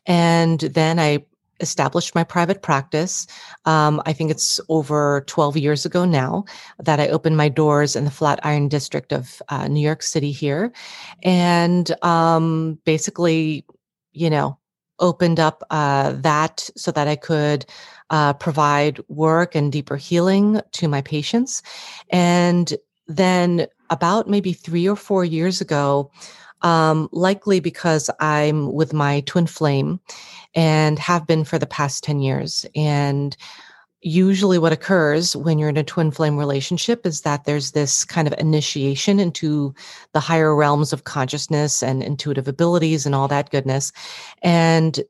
And 0.06 0.58
then 0.58 0.98
I 0.98 1.24
established 1.60 2.14
my 2.14 2.24
private 2.24 2.62
practice. 2.62 3.26
Um, 3.64 4.02
I 4.06 4.12
think 4.12 4.30
it's 4.30 4.60
over 4.68 5.24
12 5.26 5.56
years 5.56 5.84
ago 5.86 6.04
now 6.04 6.44
that 6.78 7.00
I 7.00 7.08
opened 7.08 7.36
my 7.36 7.48
doors 7.48 7.96
in 7.96 8.04
the 8.04 8.10
Flatiron 8.10 8.68
district 8.68 9.12
of 9.12 9.40
uh, 9.48 9.68
New 9.68 9.80
York 9.80 10.02
City 10.02 10.32
here. 10.32 10.72
And 11.22 11.90
um, 12.02 12.78
basically, 12.84 13.64
you 14.12 14.30
know, 14.30 14.58
opened 14.98 15.40
up 15.40 15.62
uh, 15.70 16.12
that 16.12 16.68
so 16.76 16.90
that 16.92 17.08
I 17.08 17.16
could 17.16 17.64
uh, 18.10 18.34
provide 18.34 19.00
work 19.08 19.54
and 19.54 19.72
deeper 19.72 19.96
healing 19.96 20.60
to 20.72 20.88
my 20.88 21.00
patients. 21.00 21.62
And 22.10 22.74
then 23.06 23.66
about 23.88 24.28
maybe 24.28 24.52
three 24.52 24.88
or 24.88 24.96
four 24.96 25.24
years 25.24 25.60
ago, 25.60 26.10
um, 26.62 27.08
likely 27.12 27.60
because 27.60 28.10
I'm 28.20 28.72
with 28.72 28.92
my 28.92 29.20
twin 29.20 29.46
flame 29.46 30.00
and 30.54 30.98
have 30.98 31.26
been 31.26 31.44
for 31.44 31.58
the 31.58 31.66
past 31.66 32.04
10 32.04 32.20
years. 32.20 32.66
And 32.74 33.36
usually, 34.02 34.58
what 34.58 34.72
occurs 34.72 35.36
when 35.36 35.58
you're 35.58 35.68
in 35.68 35.76
a 35.76 35.84
twin 35.84 36.10
flame 36.10 36.36
relationship 36.36 37.04
is 37.04 37.20
that 37.22 37.44
there's 37.44 37.72
this 37.72 38.04
kind 38.04 38.26
of 38.26 38.34
initiation 38.38 39.20
into 39.20 39.74
the 40.12 40.20
higher 40.20 40.54
realms 40.54 40.92
of 40.92 41.04
consciousness 41.04 41.82
and 41.82 42.02
intuitive 42.02 42.48
abilities 42.48 43.04
and 43.06 43.14
all 43.14 43.28
that 43.28 43.50
goodness. 43.50 43.92
And 44.42 45.00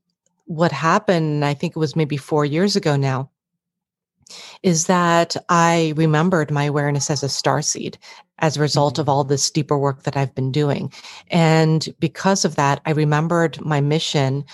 what 0.47 0.73
happened, 0.73 1.45
I 1.45 1.54
think 1.54 1.76
it 1.76 1.78
was 1.78 1.95
maybe 1.95 2.16
four 2.16 2.45
years 2.45 2.75
ago 2.75 2.97
now, 2.97 3.30
is 4.63 4.87
that 4.87 5.37
I 5.49 5.93
remembered 5.97 6.51
my 6.51 6.65
awareness 6.65 7.11
as 7.11 7.23
a 7.23 7.29
star 7.29 7.63
seed 7.63 7.99
as 8.41 8.57
a 8.57 8.61
result 8.61 8.99
of 8.99 9.05
mm-hmm. 9.05 9.11
all 9.11 9.25
this 9.25 9.51
deeper 9.51 9.79
work 9.79 10.03
that 10.03 10.17
I've 10.17 10.35
been 10.35 10.53
doing. 10.53 10.93
And 11.31 11.89
because 11.99 12.45
of 12.45 12.57
that, 12.57 12.81
I 12.87 12.91
remembered 12.93 13.61
my 13.61 13.81
mission 13.81 14.45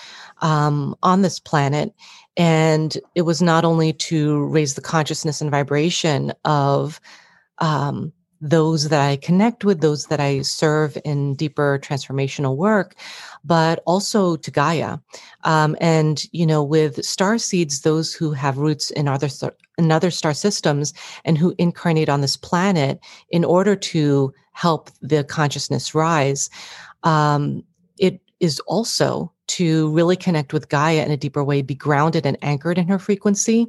um, 0.41 0.95
on 1.03 1.21
this 1.21 1.39
planet. 1.39 1.93
And 2.35 2.97
it 3.15 3.23
was 3.23 3.41
not 3.41 3.65
only 3.65 3.93
to 3.93 4.45
raise 4.45 4.75
the 4.75 4.81
consciousness 4.81 5.41
and 5.41 5.49
vibration 5.49 6.33
of 6.45 7.01
um, 7.57 8.13
those 8.41 8.89
that 8.89 9.01
I 9.01 9.17
connect 9.17 9.63
with, 9.65 9.81
those 9.81 10.07
that 10.07 10.19
I 10.19 10.41
serve 10.41 10.97
in 11.03 11.35
deeper 11.35 11.79
transformational 11.81 12.55
work, 12.55 12.95
but 13.43 13.81
also 13.85 14.35
to 14.35 14.51
Gaia. 14.51 14.97
Um, 15.43 15.75
and, 15.81 16.23
you 16.31 16.45
know, 16.45 16.63
with 16.63 17.03
star 17.03 17.37
seeds, 17.37 17.81
those 17.81 18.13
who 18.13 18.31
have 18.31 18.57
roots 18.57 18.91
in 18.91 19.07
other, 19.07 19.29
in 19.77 19.91
other 19.91 20.11
star 20.11 20.33
systems 20.33 20.93
and 21.25 21.37
who 21.37 21.55
incarnate 21.57 22.09
on 22.09 22.21
this 22.21 22.37
planet 22.37 22.99
in 23.29 23.43
order 23.43 23.75
to 23.75 24.33
help 24.51 24.89
the 25.01 25.23
consciousness 25.23 25.95
rise, 25.95 26.49
um, 27.03 27.63
it 27.97 28.19
is 28.39 28.59
also 28.61 29.31
to 29.47 29.89
really 29.91 30.15
connect 30.15 30.53
with 30.53 30.69
Gaia 30.69 31.03
in 31.03 31.11
a 31.11 31.17
deeper 31.17 31.43
way, 31.43 31.61
be 31.61 31.75
grounded 31.75 32.25
and 32.25 32.37
anchored 32.41 32.77
in 32.77 32.87
her 32.87 32.99
frequency. 32.99 33.67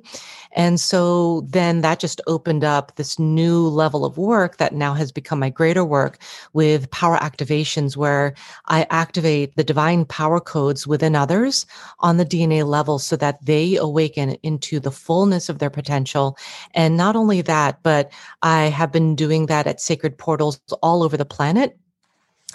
And 0.53 0.81
so 0.81 1.43
then 1.43 1.83
that 1.83 2.01
just 2.01 2.21
opened 2.27 2.65
up 2.65 2.97
this 2.97 3.19
new 3.19 3.69
level 3.69 4.05
of 4.05 4.19
work 4.19 4.57
that 4.57 4.75
now 4.75 4.95
has 4.95 5.13
become 5.13 5.39
my 5.39 5.51
greater 5.51 5.85
work 5.85 6.19
with 6.53 6.91
power 6.91 7.17
activations, 7.19 7.97
where 7.97 8.35
I 8.67 8.87
activate 8.91 9.57
the 9.57 9.65
divine 9.65 10.05
power 10.05 10.41
codes 10.41 10.87
within 10.87 11.15
others 11.15 11.67
on 12.01 12.17
the 12.17 12.27
DNA 12.27 12.67
level 12.67 12.99
so 12.99 13.17
that 13.17 13.45
they 13.45 13.77
awaken 13.77 14.37
into 14.43 14.81
the 14.81 14.91
fullness 14.91 15.49
of 15.49 15.59
their 15.59 15.71
potential. 15.71 16.37
And 16.75 16.97
not 16.97 17.17
only 17.17 17.43
that, 17.43 17.83
but 17.83 18.13
I 18.43 18.65
have 18.65 18.93
been 18.93 19.15
doing 19.15 19.47
that 19.47 19.67
at 19.67 19.81
sacred 19.81 20.19
portals 20.19 20.61
all 20.83 21.03
over 21.03 21.17
the 21.17 21.25
planet 21.25 21.79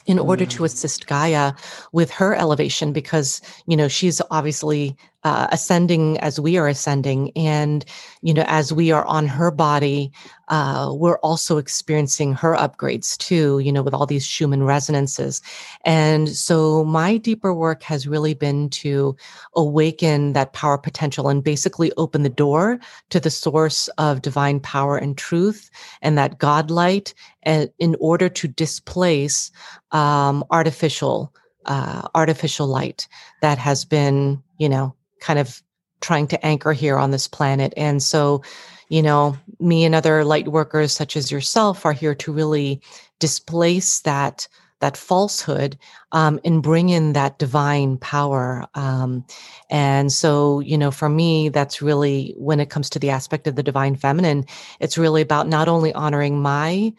in 0.05 0.19
order 0.19 0.45
to 0.45 0.61
mm. 0.61 0.65
assist 0.65 1.07
Gaia 1.07 1.53
with 1.91 2.11
her 2.11 2.35
elevation 2.35 2.93
because 2.93 3.41
you 3.67 3.77
know 3.77 3.87
she's 3.87 4.21
obviously 4.31 4.95
uh, 5.23 5.47
ascending 5.51 6.19
as 6.19 6.39
we 6.39 6.57
are 6.57 6.67
ascending. 6.67 7.31
And 7.35 7.85
you 8.21 8.33
know 8.33 8.45
as 8.47 8.73
we 8.73 8.91
are 8.91 9.05
on 9.05 9.27
her 9.27 9.51
body 9.51 10.11
uh, 10.49 10.91
we're 10.93 11.17
also 11.19 11.57
experiencing 11.57 12.33
her 12.33 12.55
upgrades 12.55 13.17
too 13.17 13.59
you 13.59 13.71
know 13.71 13.81
with 13.81 13.93
all 13.93 14.05
these 14.05 14.25
schumann 14.25 14.63
resonances. 14.63 15.41
And 15.85 16.29
so 16.29 16.83
my 16.83 17.17
deeper 17.17 17.53
work 17.53 17.83
has 17.83 18.07
really 18.07 18.33
been 18.33 18.69
to 18.69 19.15
awaken 19.55 20.33
that 20.33 20.53
power 20.53 20.77
potential 20.77 21.29
and 21.29 21.43
basically 21.43 21.91
open 21.97 22.23
the 22.23 22.29
door 22.29 22.79
to 23.09 23.19
the 23.19 23.29
source 23.29 23.87
of 23.97 24.21
divine 24.21 24.59
power 24.59 24.97
and 24.97 25.17
truth 25.17 25.69
and 26.01 26.17
that 26.17 26.37
god 26.39 26.71
light 26.71 27.13
in 27.45 27.95
order 27.99 28.29
to 28.29 28.47
displace 28.47 29.51
um, 29.91 30.43
artificial 30.51 31.33
uh, 31.65 32.07
artificial 32.15 32.67
light 32.67 33.07
that 33.41 33.57
has 33.57 33.85
been 33.85 34.41
you 34.57 34.67
know 34.67 34.95
kind 35.23 35.39
of 35.39 35.63
trying 36.01 36.27
to 36.27 36.45
anchor 36.45 36.73
here 36.73 36.97
on 36.97 37.11
this 37.11 37.27
planet. 37.27 37.73
And 37.77 38.03
so, 38.03 38.43
you 38.89 39.01
know, 39.01 39.37
me 39.59 39.85
and 39.85 39.95
other 39.95 40.25
light 40.25 40.49
workers 40.49 40.91
such 40.91 41.15
as 41.15 41.31
yourself 41.31 41.85
are 41.85 41.93
here 41.93 42.13
to 42.15 42.33
really 42.33 42.81
displace 43.19 44.01
that 44.01 44.47
that 44.81 44.97
falsehood 44.97 45.77
um, 46.11 46.41
and 46.43 46.61
bring 46.61 46.89
in 46.89 47.13
that 47.13 47.39
divine 47.39 47.97
power. 47.99 48.67
Um, 48.75 49.23
and 49.69 50.11
so, 50.11 50.59
you 50.59 50.77
know, 50.77 50.91
for 50.91 51.07
me, 51.07 51.47
that's 51.47 51.81
really 51.81 52.35
when 52.37 52.59
it 52.59 52.69
comes 52.69 52.89
to 52.89 52.99
the 52.99 53.09
aspect 53.09 53.47
of 53.47 53.55
the 53.55 53.63
divine 53.63 53.95
feminine, 53.95 54.43
it's 54.81 54.97
really 54.97 55.21
about 55.21 55.47
not 55.47 55.69
only 55.69 55.93
honoring 55.93 56.41
my 56.41 56.91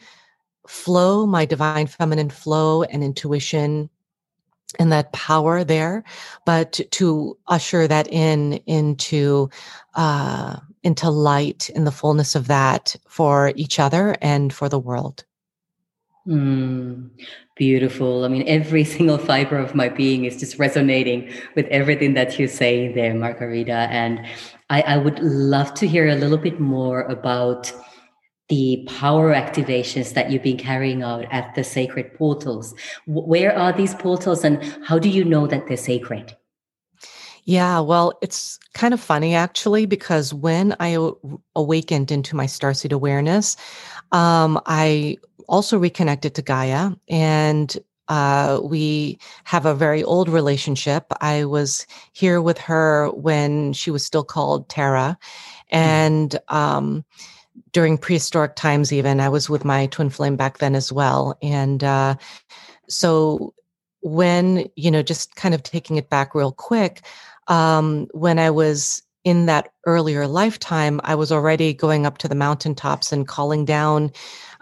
flow, 0.67 1.27
my 1.27 1.45
divine 1.45 1.87
feminine 1.87 2.31
flow 2.31 2.85
and 2.85 3.05
intuition 3.05 3.91
and 4.79 4.93
that 4.93 5.13
power 5.13 5.65
there, 5.65 6.05
but 6.45 6.81
to 6.93 7.37
usher 7.49 7.87
that 7.89 8.09
in 8.09 8.55
into 8.67 9.51
uh, 9.95 10.57
into 10.83 11.11
light 11.11 11.71
in 11.71 11.85
the 11.85 11.93
fullness 11.93 12.35
of 12.35 12.47
that 12.49 12.97
for 13.09 13.53
each 13.57 13.79
other 13.79 14.17
and 14.21 14.53
for 14.53 14.69
the 14.69 14.79
world. 14.79 15.25
Mm, 16.27 17.11
beautiful. 17.57 18.25
I 18.25 18.29
mean, 18.29 18.45
every 18.47 18.85
single 18.97 19.19
fiber 19.19 19.59
of 19.59 19.75
my 19.75 19.89
being 19.89 20.25
is 20.25 20.39
just 20.39 20.59
resonating 20.59 21.31
with 21.55 21.67
everything 21.67 22.15
that 22.15 22.39
you 22.39 22.49
say 22.49 22.93
there, 22.93 23.15
Margarita. 23.15 23.89
And 23.91 24.27
I, 24.71 24.83
I 24.83 24.97
would 24.97 25.19
love 25.21 25.75
to 25.75 25.87
hear 25.87 26.09
a 26.09 26.15
little 26.15 26.39
bit 26.39 26.61
more 26.61 27.03
about 27.03 27.73
the 28.49 28.87
power 28.87 29.33
activations 29.33 30.13
that 30.13 30.31
you've 30.31 30.43
been 30.43 30.59
carrying 30.59 31.03
out 31.03 31.25
at 31.31 31.55
the 31.55 31.65
sacred 31.65 32.13
portals. 32.15 32.75
Where 33.07 33.57
are 33.57 33.73
these 33.73 33.95
portals 33.95 34.45
and 34.45 34.63
how 34.85 34.99
do 34.99 35.09
you 35.09 35.25
know 35.25 35.47
that 35.47 35.67
they're 35.67 35.77
sacred? 35.77 36.37
Yeah, 37.45 37.81
well, 37.81 38.19
it's 38.23 38.59
kind 38.75 38.95
of 38.95 39.01
funny 39.01 39.35
actually, 39.35 39.87
because 39.87 40.33
when 40.33 40.75
I 40.81 40.97
awakened 41.55 42.11
into 42.11 42.37
my 42.37 42.47
starseed 42.47 42.93
awareness, 42.93 43.57
um, 44.13 44.61
I 44.67 45.17
also 45.49 45.79
reconnected 45.79 46.35
to 46.35 46.43
Gaia 46.43 46.93
and 47.09 47.77
uh, 48.09 48.61
we 48.63 49.19
have 49.45 49.65
a 49.65 49.75
very 49.75 50.05
old 50.05 50.29
relationship. 50.29 51.07
I 51.23 51.47
was 51.47 51.87
here 52.13 52.43
with 52.43 52.59
her 52.59 53.11
when 53.13 53.73
she 53.73 53.91
was 53.91 54.05
still 54.05 54.25
called 54.25 54.69
Terra. 54.69 55.17
Hmm. 55.71 55.77
And, 55.77 56.39
um, 56.49 57.05
during 57.75 57.99
prehistoric 57.99 58.57
times 58.57 58.93
even 58.93 59.21
i 59.21 59.29
was 59.29 59.51
with 59.51 59.65
my 59.65 59.87
twin 59.87 60.09
flame 60.09 60.37
back 60.37 60.59
then 60.59 60.75
as 60.75 60.91
well. 60.91 61.37
And 61.43 61.85
uh, 61.85 62.15
so 62.89 63.53
when 64.01 64.69
you 64.77 64.91
know 64.91 65.03
just 65.03 65.37
kind 65.37 65.55
of 65.55 65.63
taking 65.63 65.97
it 65.97 66.09
back 66.09 66.35
real 66.35 66.53
quick 66.53 67.03
um, 67.49 68.07
when 68.13 68.39
i 68.39 68.51
was 68.51 69.03
in 69.25 69.47
that 69.47 69.73
earlier 69.87 70.27
lifetime 70.27 71.01
i 71.05 71.15
was 71.15 71.33
already 71.33 71.73
going 71.73 72.05
up 72.05 72.19
to 72.19 72.29
the 72.29 72.35
mountaintops 72.35 73.13
and 73.13 73.27
calling 73.27 73.65
down 73.65 74.13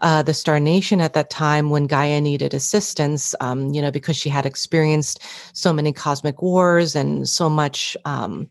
uh, 0.03 0.23
the 0.23 0.35
Star 0.35 0.59
Nation 0.59 1.01
at 1.01 1.15
that 1.15 1.31
time 1.31 1.71
when 1.71 1.87
Gaia 1.87 2.21
needed 2.21 2.53
assistance, 2.55 3.35
um, 3.41 3.73
you 3.73 3.81
know, 3.81 3.93
because 3.93 4.17
she 4.17 4.29
had 4.29 4.45
experienced 4.45 5.23
so 5.53 5.73
many 5.73 5.93
cosmic 5.93 6.43
wars 6.43 6.97
and 6.97 7.29
so 7.29 7.49
much 7.49 7.97
um, 8.05 8.51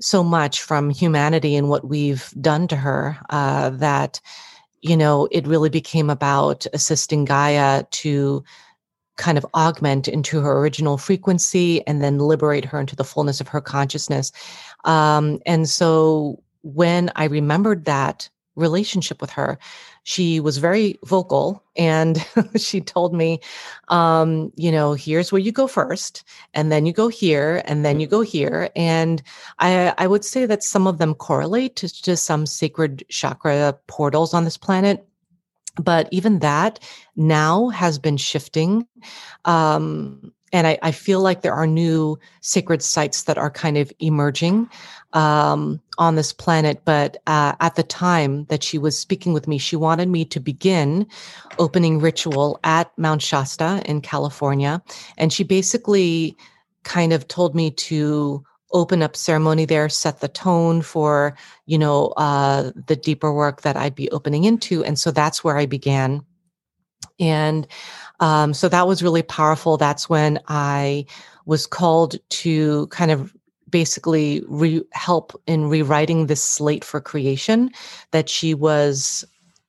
so 0.00 0.22
much 0.24 0.62
from 0.62 0.90
humanity 0.90 1.54
and 1.56 1.68
what 1.68 1.88
we've 1.88 2.32
done 2.40 2.66
to 2.68 2.76
her 2.76 3.18
uh, 3.30 3.70
that 3.70 4.20
you 4.80 4.96
know 4.96 5.28
it 5.30 5.46
really 5.46 5.68
became 5.68 6.10
about 6.10 6.66
assisting 6.72 7.24
gaia 7.24 7.84
to 7.90 8.42
kind 9.16 9.36
of 9.36 9.46
augment 9.54 10.08
into 10.08 10.40
her 10.40 10.58
original 10.58 10.96
frequency 10.96 11.86
and 11.86 12.02
then 12.02 12.18
liberate 12.18 12.64
her 12.64 12.80
into 12.80 12.96
the 12.96 13.04
fullness 13.04 13.40
of 13.40 13.48
her 13.48 13.60
consciousness 13.60 14.32
um, 14.84 15.38
and 15.44 15.68
so 15.68 16.42
when 16.62 17.10
i 17.16 17.24
remembered 17.24 17.84
that 17.84 18.28
relationship 18.60 19.20
with 19.20 19.30
her. 19.30 19.58
She 20.02 20.40
was 20.40 20.58
very 20.58 20.98
vocal 21.04 21.62
and 21.76 22.24
she 22.56 22.80
told 22.80 23.14
me, 23.14 23.40
um, 23.88 24.52
you 24.56 24.72
know, 24.72 24.92
here's 24.92 25.32
where 25.32 25.40
you 25.40 25.52
go 25.52 25.66
first, 25.66 26.24
and 26.54 26.70
then 26.70 26.86
you 26.86 26.92
go 26.92 27.08
here, 27.08 27.62
and 27.64 27.84
then 27.84 28.00
you 28.00 28.06
go 28.06 28.20
here. 28.20 28.70
And 28.76 29.22
I, 29.58 29.94
I 29.98 30.06
would 30.06 30.24
say 30.24 30.46
that 30.46 30.62
some 30.62 30.86
of 30.86 30.98
them 30.98 31.14
correlate 31.14 31.76
to, 31.76 32.02
to 32.02 32.16
some 32.16 32.46
sacred 32.46 33.04
chakra 33.08 33.78
portals 33.86 34.34
on 34.34 34.44
this 34.44 34.56
planet. 34.56 35.06
But 35.76 36.08
even 36.10 36.40
that 36.40 36.80
now 37.16 37.68
has 37.68 37.98
been 37.98 38.16
shifting. 38.16 38.86
Um, 39.44 40.32
and 40.52 40.66
I, 40.66 40.78
I, 40.82 40.90
feel 40.90 41.20
like 41.20 41.42
there 41.42 41.54
are 41.54 41.66
new 41.66 42.18
sacred 42.40 42.82
sites 42.82 43.24
that 43.24 43.38
are 43.38 43.50
kind 43.50 43.76
of 43.76 43.92
emerging 44.00 44.68
um, 45.12 45.80
on 45.98 46.16
this 46.16 46.32
planet. 46.32 46.82
But 46.84 47.18
uh, 47.26 47.54
at 47.60 47.76
the 47.76 47.82
time 47.82 48.44
that 48.46 48.62
she 48.62 48.78
was 48.78 48.98
speaking 48.98 49.32
with 49.32 49.46
me, 49.46 49.58
she 49.58 49.76
wanted 49.76 50.08
me 50.08 50.24
to 50.26 50.40
begin 50.40 51.06
opening 51.58 52.00
ritual 52.00 52.58
at 52.64 52.96
Mount 52.98 53.22
Shasta 53.22 53.82
in 53.84 54.00
California. 54.00 54.82
And 55.18 55.32
she 55.32 55.44
basically 55.44 56.36
kind 56.82 57.12
of 57.12 57.28
told 57.28 57.54
me 57.54 57.70
to 57.70 58.44
open 58.72 59.02
up 59.02 59.16
ceremony 59.16 59.64
there, 59.64 59.88
set 59.88 60.20
the 60.20 60.28
tone 60.28 60.80
for, 60.80 61.36
you 61.66 61.76
know, 61.78 62.08
uh, 62.16 62.70
the 62.86 62.96
deeper 62.96 63.32
work 63.32 63.62
that 63.62 63.76
I'd 63.76 63.94
be 63.94 64.10
opening 64.10 64.44
into. 64.44 64.84
And 64.84 64.98
so 64.98 65.10
that's 65.10 65.42
where 65.42 65.58
I 65.58 65.66
began. 65.66 66.24
And 67.18 67.66
um, 68.20 68.54
so 68.54 68.68
that 68.68 68.86
was 68.86 69.02
really 69.02 69.22
powerful. 69.22 69.76
That's 69.76 70.08
when 70.08 70.38
I 70.48 71.06
was 71.46 71.66
called 71.66 72.16
to 72.30 72.86
kind 72.88 73.10
of 73.10 73.34
basically 73.68 74.42
re- 74.46 74.84
help 74.92 75.40
in 75.46 75.68
rewriting 75.68 76.26
this 76.26 76.42
slate 76.42 76.84
for 76.84 77.00
creation 77.00 77.70
that 78.10 78.28
she 78.28 78.54
was 78.54 79.24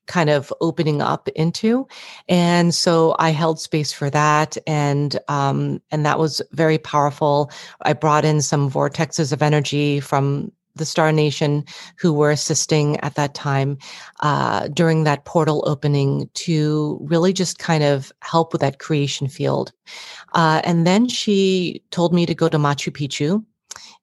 kind 0.08 0.30
of 0.30 0.52
opening 0.60 1.02
up 1.02 1.30
into 1.30 1.88
and 2.28 2.74
so 2.74 3.16
i 3.20 3.30
held 3.30 3.60
space 3.60 3.94
for 3.94 4.10
that 4.10 4.58
and 4.68 5.20
um 5.28 5.82
and 5.92 6.06
that 6.06 6.20
was 6.20 6.42
very 6.52 6.78
powerful 6.78 7.52
i 7.84 7.94
brought 7.94 8.26
in 8.26 8.42
some 8.42 8.70
vortexes 8.70 9.32
of 9.32 9.42
energy 9.42 10.00
from 10.00 10.52
the 10.76 10.86
Star 10.86 11.12
Nation 11.12 11.64
who 11.98 12.14
were 12.14 12.32
assisting 12.32 13.00
at 13.02 13.16
that 13.16 13.34
time 13.34 13.78
uh, 14.22 14.68
during 14.70 15.04
that 15.04 15.26
portal 15.26 15.64
opening 15.68 16.30
to 16.36 16.98
really 17.02 17.34
just 17.34 17.60
kind 17.60 17.84
of 17.84 18.12
help 18.22 18.54
with 18.54 18.62
that 18.62 18.80
creation 18.80 19.28
field. 19.28 19.72
Uh, 20.34 20.62
and 20.64 20.88
then 20.88 21.08
she 21.08 21.84
told 21.92 22.14
me 22.14 22.26
to 22.26 22.36
go 22.36 22.50
to 22.50 22.58
Machu 22.58 22.92
Picchu 22.92 23.44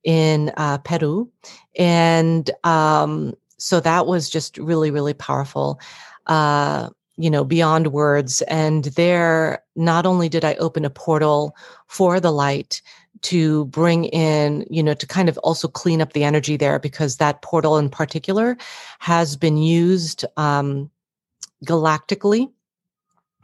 in 0.05 0.53
uh, 0.57 0.79
Peru. 0.79 1.31
And 1.79 2.51
um, 2.65 3.35
so 3.59 3.81
that 3.81 4.07
was 4.07 4.31
just 4.31 4.59
really, 4.59 4.91
really 4.91 5.15
powerful. 5.15 5.81
Uh, 6.27 6.91
you 7.19 7.29
know, 7.29 7.45
beyond 7.45 7.89
words. 7.89 8.43
And 8.43 8.85
there, 8.85 9.65
not 9.75 10.07
only 10.07 10.29
did 10.29 10.45
I 10.45 10.55
open 10.55 10.85
a 10.85 10.91
portal 10.91 11.55
for 11.89 12.21
the 12.21 12.31
light 12.31 12.81
to 13.23 13.67
bring 13.67 14.05
in, 14.07 14.67
you 14.71 14.83
know, 14.83 14.95
to 14.95 15.07
kind 15.07 15.29
of 15.29 15.39
also 15.39 15.69
clean 15.69 16.01
up 16.01 16.13
the 16.13 16.25
energy 16.25 16.57
there, 16.57 16.79
because 16.79 17.17
that 17.17 17.43
portal 17.43 17.79
in 17.79 17.89
particular 17.89 18.57
has 18.99 19.37
been 19.37 19.57
used 19.57 20.25
um, 20.37 20.91
galactically 21.65 22.51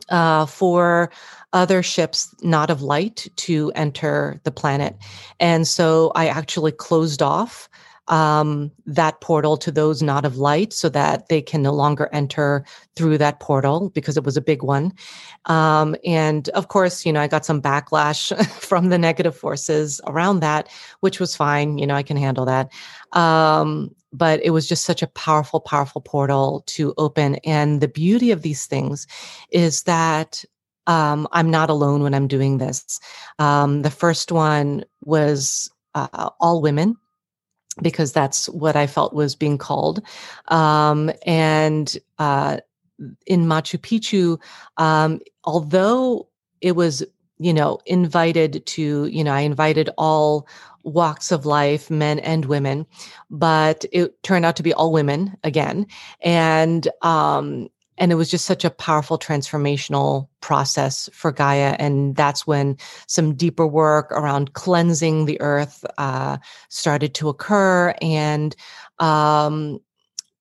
uh, 0.08 0.46
for 0.46 1.10
other 1.52 1.82
ships 1.82 2.34
not 2.42 2.70
of 2.70 2.82
light 2.82 3.26
to 3.36 3.72
enter 3.74 4.40
the 4.44 4.50
planet. 4.50 4.96
And 5.40 5.66
so 5.66 6.12
I 6.14 6.28
actually 6.28 6.72
closed 6.72 7.22
off 7.22 7.68
um, 8.08 8.70
that 8.86 9.20
portal 9.20 9.56
to 9.56 9.70
those 9.70 10.02
not 10.02 10.24
of 10.24 10.36
light 10.36 10.72
so 10.72 10.88
that 10.90 11.28
they 11.28 11.40
can 11.40 11.62
no 11.62 11.72
longer 11.72 12.08
enter 12.12 12.64
through 12.96 13.18
that 13.18 13.40
portal 13.40 13.90
because 13.90 14.16
it 14.16 14.24
was 14.24 14.36
a 14.36 14.42
big 14.42 14.62
one. 14.62 14.92
Um, 15.46 15.96
and 16.04 16.48
of 16.50 16.68
course, 16.68 17.06
you 17.06 17.12
know, 17.12 17.20
I 17.20 17.28
got 17.28 17.46
some 17.46 17.62
backlash 17.62 18.36
from 18.60 18.88
the 18.88 18.98
negative 18.98 19.36
forces 19.36 20.00
around 20.06 20.40
that, 20.40 20.68
which 21.00 21.18
was 21.18 21.34
fine. 21.34 21.78
You 21.78 21.86
know, 21.86 21.94
I 21.94 22.02
can 22.02 22.16
handle 22.16 22.44
that. 22.44 22.70
Um, 23.12 23.94
but 24.12 24.40
it 24.44 24.50
was 24.50 24.68
just 24.68 24.84
such 24.84 25.02
a 25.02 25.08
powerful, 25.08 25.60
powerful 25.60 26.00
portal 26.00 26.62
to 26.66 26.94
open. 26.98 27.36
And 27.36 27.80
the 27.80 27.88
beauty 27.88 28.30
of 28.30 28.42
these 28.42 28.66
things 28.66 29.06
is 29.50 29.82
that 29.84 30.44
um, 30.86 31.26
I'm 31.32 31.50
not 31.50 31.70
alone 31.70 32.02
when 32.02 32.14
I'm 32.14 32.28
doing 32.28 32.58
this. 32.58 33.00
Um, 33.38 33.82
the 33.82 33.90
first 33.90 34.30
one 34.30 34.84
was 35.02 35.70
uh, 35.94 36.30
all 36.40 36.60
women 36.60 36.96
because 37.82 38.12
that's 38.12 38.48
what 38.50 38.76
I 38.76 38.86
felt 38.86 39.14
was 39.14 39.34
being 39.34 39.58
called. 39.58 40.02
Um, 40.48 41.10
and 41.26 41.96
uh, 42.18 42.58
in 43.26 43.46
Machu 43.46 43.78
Picchu, 43.78 44.40
um, 44.76 45.20
although 45.44 46.28
it 46.60 46.76
was, 46.76 47.04
you 47.38 47.52
know, 47.52 47.78
invited 47.86 48.64
to, 48.66 49.06
you 49.06 49.24
know, 49.24 49.32
I 49.32 49.40
invited 49.40 49.90
all 49.98 50.46
walks 50.84 51.32
of 51.32 51.46
life, 51.46 51.90
men 51.90 52.18
and 52.20 52.44
women, 52.44 52.86
but 53.30 53.84
it 53.90 54.22
turned 54.22 54.44
out 54.44 54.56
to 54.56 54.62
be 54.62 54.72
all 54.74 54.92
women 54.92 55.36
again. 55.42 55.86
And 56.20 56.86
um, 57.02 57.68
and 57.98 58.12
it 58.12 58.16
was 58.16 58.30
just 58.30 58.44
such 58.44 58.64
a 58.64 58.70
powerful 58.70 59.18
transformational 59.18 60.28
process 60.40 61.08
for 61.12 61.32
Gaia. 61.32 61.76
And 61.78 62.16
that's 62.16 62.46
when 62.46 62.76
some 63.06 63.34
deeper 63.34 63.66
work 63.66 64.10
around 64.12 64.54
cleansing 64.54 65.26
the 65.26 65.40
earth 65.40 65.84
uh, 65.98 66.38
started 66.68 67.14
to 67.14 67.28
occur. 67.28 67.94
And 68.00 68.54
um, 68.98 69.80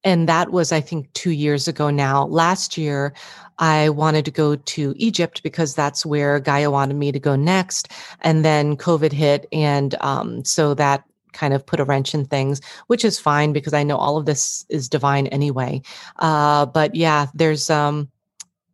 and 0.03 0.27
that 0.27 0.51
was, 0.51 0.71
I 0.71 0.81
think, 0.81 1.11
two 1.13 1.31
years 1.31 1.67
ago 1.67 1.89
now. 1.89 2.25
Last 2.25 2.77
year, 2.77 3.13
I 3.59 3.89
wanted 3.89 4.25
to 4.25 4.31
go 4.31 4.57
to 4.57 4.93
Egypt 4.97 5.41
because 5.43 5.75
that's 5.75 6.05
where 6.05 6.39
Gaia 6.41 6.69
wanted 6.69 6.95
me 6.95 7.11
to 7.11 7.19
go 7.19 7.37
next. 7.37 7.89
And 8.19 8.43
then 8.43 8.75
COVID 8.75 9.13
hit. 9.13 9.47
And 9.53 9.95
um, 10.01 10.43
so 10.43 10.73
that 10.73 11.05
kind 11.34 11.54
of 11.54 11.65
put 11.65 11.80
a 11.80 11.84
wrench 11.84 12.13
in 12.13 12.26
things, 12.26 12.62
which 12.88 13.04
is 13.04 13.19
fine 13.19 13.54
because 13.54 13.74
I 13.74 13.84
know 13.84 13.98
all 13.98 14.17
of 14.17 14.26
this 14.26 14.65
is 14.69 14.89
divine 14.89 15.28
anyway. 15.28 15.82
Uh, 16.17 16.65
but 16.65 16.96
yeah, 16.96 17.28
there's 17.34 17.69
um, 17.69 18.10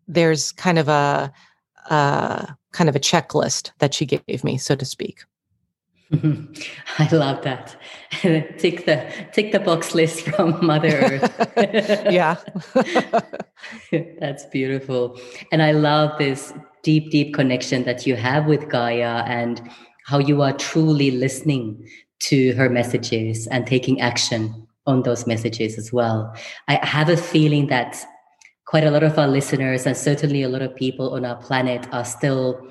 there's 0.08 0.52
kind 0.52 0.80
of 0.80 0.88
a 0.88 1.32
uh, 1.90 2.46
kind 2.72 2.90
of 2.90 2.96
a 2.96 3.00
checklist 3.00 3.72
that 3.80 3.94
she 3.94 4.06
gave 4.06 4.44
me, 4.44 4.58
so 4.58 4.76
to 4.76 4.86
speak. 4.86 5.24
I 6.98 7.08
love 7.12 7.44
that. 7.44 7.76
tick 8.58 8.86
the 8.86 9.12
tick 9.32 9.52
the 9.52 9.60
box 9.60 9.94
list 9.94 10.22
from 10.22 10.66
Mother 10.66 10.90
Earth. 10.90 12.12
yeah. 12.12 12.38
That's 14.20 14.46
beautiful. 14.48 15.20
And 15.52 15.62
I 15.62 15.72
love 15.72 16.18
this 16.18 16.52
deep, 16.82 17.12
deep 17.12 17.34
connection 17.34 17.84
that 17.84 18.08
you 18.08 18.16
have 18.16 18.48
with 18.48 18.70
Gaia 18.70 19.24
and 19.28 19.62
how 20.06 20.18
you 20.18 20.42
are 20.42 20.54
truly 20.54 21.12
listening 21.12 21.88
to 22.20 22.54
her 22.54 22.70
messages 22.70 23.48
and 23.48 23.66
taking 23.66 24.02
action 24.02 24.68
on 24.86 25.04
those 25.04 25.28
messages 25.28 25.78
as 25.78 25.94
well. 25.94 26.36
I 26.68 26.84
have 26.86 27.10
a 27.10 27.18
feeling 27.18 27.68
that 27.68 28.04
quite 28.66 28.84
a 28.84 28.92
lot 28.92 29.04
of 29.04 29.18
our 29.18 29.28
listeners 29.28 29.86
and 29.86 29.96
certainly 29.96 30.44
a 30.44 30.50
lot 30.50 30.62
of 30.62 30.76
people 30.76 31.14
on 31.14 31.26
our 31.26 31.36
planet 31.38 31.88
are 31.92 32.06
still 32.06 32.66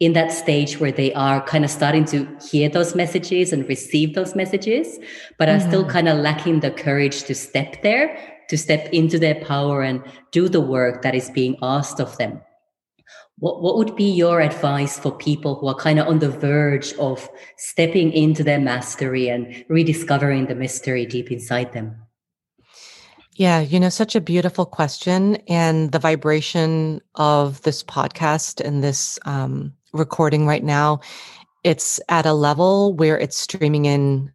in 0.00 0.12
that 0.12 0.30
stage 0.30 0.78
where 0.78 0.92
they 0.92 1.12
are 1.14 1.42
kind 1.42 1.64
of 1.64 1.70
starting 1.70 2.04
to 2.04 2.26
hear 2.50 2.68
those 2.68 2.94
messages 2.94 3.52
and 3.52 3.68
receive 3.68 4.14
those 4.14 4.34
messages, 4.34 4.98
but 5.38 5.48
are 5.48 5.56
mm-hmm. 5.56 5.68
still 5.68 5.84
kind 5.84 6.08
of 6.08 6.18
lacking 6.18 6.60
the 6.60 6.70
courage 6.70 7.24
to 7.24 7.34
step 7.34 7.82
there, 7.82 8.16
to 8.48 8.56
step 8.56 8.88
into 8.92 9.18
their 9.18 9.34
power 9.44 9.82
and 9.82 10.02
do 10.30 10.48
the 10.48 10.60
work 10.60 11.02
that 11.02 11.14
is 11.14 11.30
being 11.30 11.56
asked 11.62 12.00
of 12.00 12.16
them. 12.18 12.40
What, 13.40 13.62
what 13.62 13.76
would 13.76 13.94
be 13.94 14.10
your 14.10 14.40
advice 14.40 14.98
for 14.98 15.16
people 15.16 15.54
who 15.54 15.68
are 15.68 15.74
kind 15.74 15.98
of 15.98 16.08
on 16.08 16.18
the 16.18 16.30
verge 16.30 16.92
of 16.94 17.28
stepping 17.56 18.12
into 18.12 18.42
their 18.42 18.58
mastery 18.58 19.28
and 19.28 19.64
rediscovering 19.68 20.46
the 20.46 20.54
mystery 20.54 21.06
deep 21.06 21.30
inside 21.30 21.72
them? 21.72 21.96
Yeah, 23.34 23.60
you 23.60 23.78
know, 23.78 23.88
such 23.88 24.16
a 24.16 24.20
beautiful 24.20 24.66
question. 24.66 25.36
And 25.46 25.92
the 25.92 26.00
vibration 26.00 27.00
of 27.14 27.62
this 27.62 27.84
podcast 27.84 28.60
and 28.60 28.82
this 28.82 29.16
um, 29.26 29.72
recording 29.92 30.44
right 30.44 30.64
now, 30.64 31.00
it's 31.62 32.00
at 32.08 32.26
a 32.26 32.32
level 32.32 32.94
where 32.94 33.16
it's 33.16 33.38
streaming 33.38 33.84
in 33.84 34.32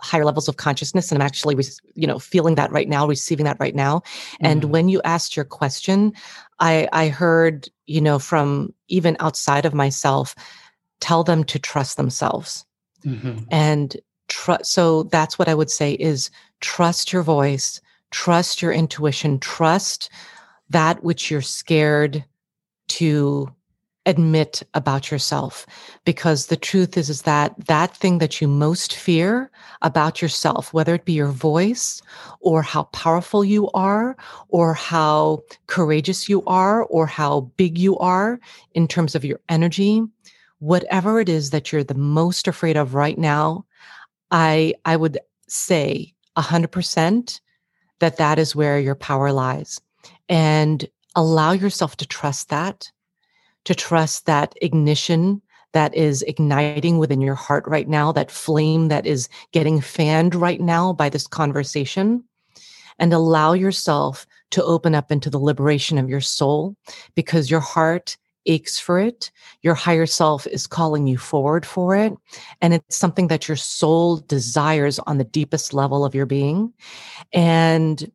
higher 0.00 0.24
levels 0.24 0.48
of 0.48 0.56
consciousness 0.56 1.12
and 1.12 1.22
i'm 1.22 1.24
actually 1.24 1.56
you 1.94 2.08
know 2.08 2.18
feeling 2.18 2.56
that 2.56 2.72
right 2.72 2.88
now 2.88 3.06
receiving 3.06 3.44
that 3.44 3.56
right 3.60 3.76
now 3.76 4.00
mm-hmm. 4.00 4.46
and 4.46 4.64
when 4.64 4.88
you 4.88 5.00
asked 5.04 5.36
your 5.36 5.44
question 5.44 6.12
i 6.62 6.88
i 6.92 7.08
heard 7.08 7.68
you 7.86 8.00
know 8.00 8.18
from 8.18 8.72
even 8.88 9.16
outside 9.20 9.66
of 9.66 9.74
myself 9.74 10.34
tell 11.00 11.22
them 11.22 11.44
to 11.44 11.58
trust 11.58 11.96
themselves 11.98 12.64
mm-hmm. 13.04 13.38
and 13.50 13.96
trust 14.28 14.66
so 14.72 15.02
that's 15.04 15.38
what 15.38 15.48
i 15.48 15.54
would 15.54 15.70
say 15.70 15.92
is 15.94 16.30
trust 16.60 17.12
your 17.12 17.22
voice 17.22 17.80
trust 18.10 18.62
your 18.62 18.72
intuition 18.72 19.38
trust 19.38 20.10
that 20.70 21.02
which 21.04 21.30
you're 21.30 21.42
scared 21.42 22.24
to 22.88 23.48
admit 24.06 24.62
about 24.74 25.10
yourself 25.10 25.64
because 26.04 26.46
the 26.46 26.56
truth 26.56 26.96
is 26.96 27.08
is 27.08 27.22
that 27.22 27.54
that 27.66 27.96
thing 27.96 28.18
that 28.18 28.40
you 28.40 28.48
most 28.48 28.94
fear 28.94 29.50
about 29.82 30.20
yourself 30.20 30.72
whether 30.74 30.94
it 30.94 31.04
be 31.04 31.12
your 31.12 31.28
voice 31.28 32.02
or 32.40 32.62
how 32.62 32.82
powerful 32.84 33.44
you 33.44 33.70
are 33.70 34.16
or 34.48 34.74
how 34.74 35.40
courageous 35.68 36.28
you 36.28 36.42
are 36.46 36.82
or 36.84 37.06
how 37.06 37.40
big 37.56 37.78
you 37.78 37.96
are 37.98 38.40
in 38.72 38.88
terms 38.88 39.14
of 39.14 39.24
your 39.24 39.38
energy 39.48 40.02
whatever 40.58 41.20
it 41.20 41.28
is 41.28 41.50
that 41.50 41.70
you're 41.70 41.84
the 41.84 41.94
most 41.94 42.48
afraid 42.48 42.76
of 42.76 42.94
right 42.94 43.18
now 43.18 43.64
i 44.32 44.74
i 44.84 44.96
would 44.96 45.18
say 45.48 46.12
100% 46.36 47.40
that 48.00 48.16
that 48.16 48.38
is 48.38 48.56
where 48.56 48.78
your 48.78 48.94
power 48.94 49.32
lies. 49.32 49.80
And 50.28 50.88
allow 51.14 51.52
yourself 51.52 51.96
to 51.98 52.06
trust 52.06 52.48
that 52.48 52.90
to 53.64 53.74
trust 53.74 54.26
that 54.26 54.54
ignition 54.60 55.42
that 55.72 55.94
is 55.94 56.22
igniting 56.22 56.98
within 56.98 57.20
your 57.20 57.34
heart 57.34 57.64
right 57.66 57.88
now, 57.88 58.12
that 58.12 58.30
flame 58.30 58.88
that 58.88 59.06
is 59.06 59.28
getting 59.52 59.80
fanned 59.80 60.34
right 60.34 60.60
now 60.60 60.92
by 60.92 61.08
this 61.08 61.26
conversation, 61.26 62.22
and 62.98 63.12
allow 63.12 63.52
yourself 63.52 64.26
to 64.50 64.62
open 64.64 64.94
up 64.94 65.10
into 65.10 65.30
the 65.30 65.38
liberation 65.38 65.96
of 65.96 66.10
your 66.10 66.20
soul 66.20 66.76
because 67.14 67.50
your 67.50 67.60
heart 67.60 68.16
aches 68.46 68.78
for 68.78 68.98
it. 68.98 69.30
Your 69.62 69.74
higher 69.74 70.06
self 70.06 70.46
is 70.46 70.66
calling 70.66 71.06
you 71.06 71.16
forward 71.16 71.64
for 71.64 71.94
it. 71.96 72.12
And 72.60 72.74
it's 72.74 72.96
something 72.96 73.28
that 73.28 73.48
your 73.48 73.56
soul 73.56 74.16
desires 74.16 74.98
on 75.00 75.18
the 75.18 75.24
deepest 75.24 75.72
level 75.72 76.04
of 76.04 76.14
your 76.14 76.26
being. 76.26 76.72
And 77.32 78.10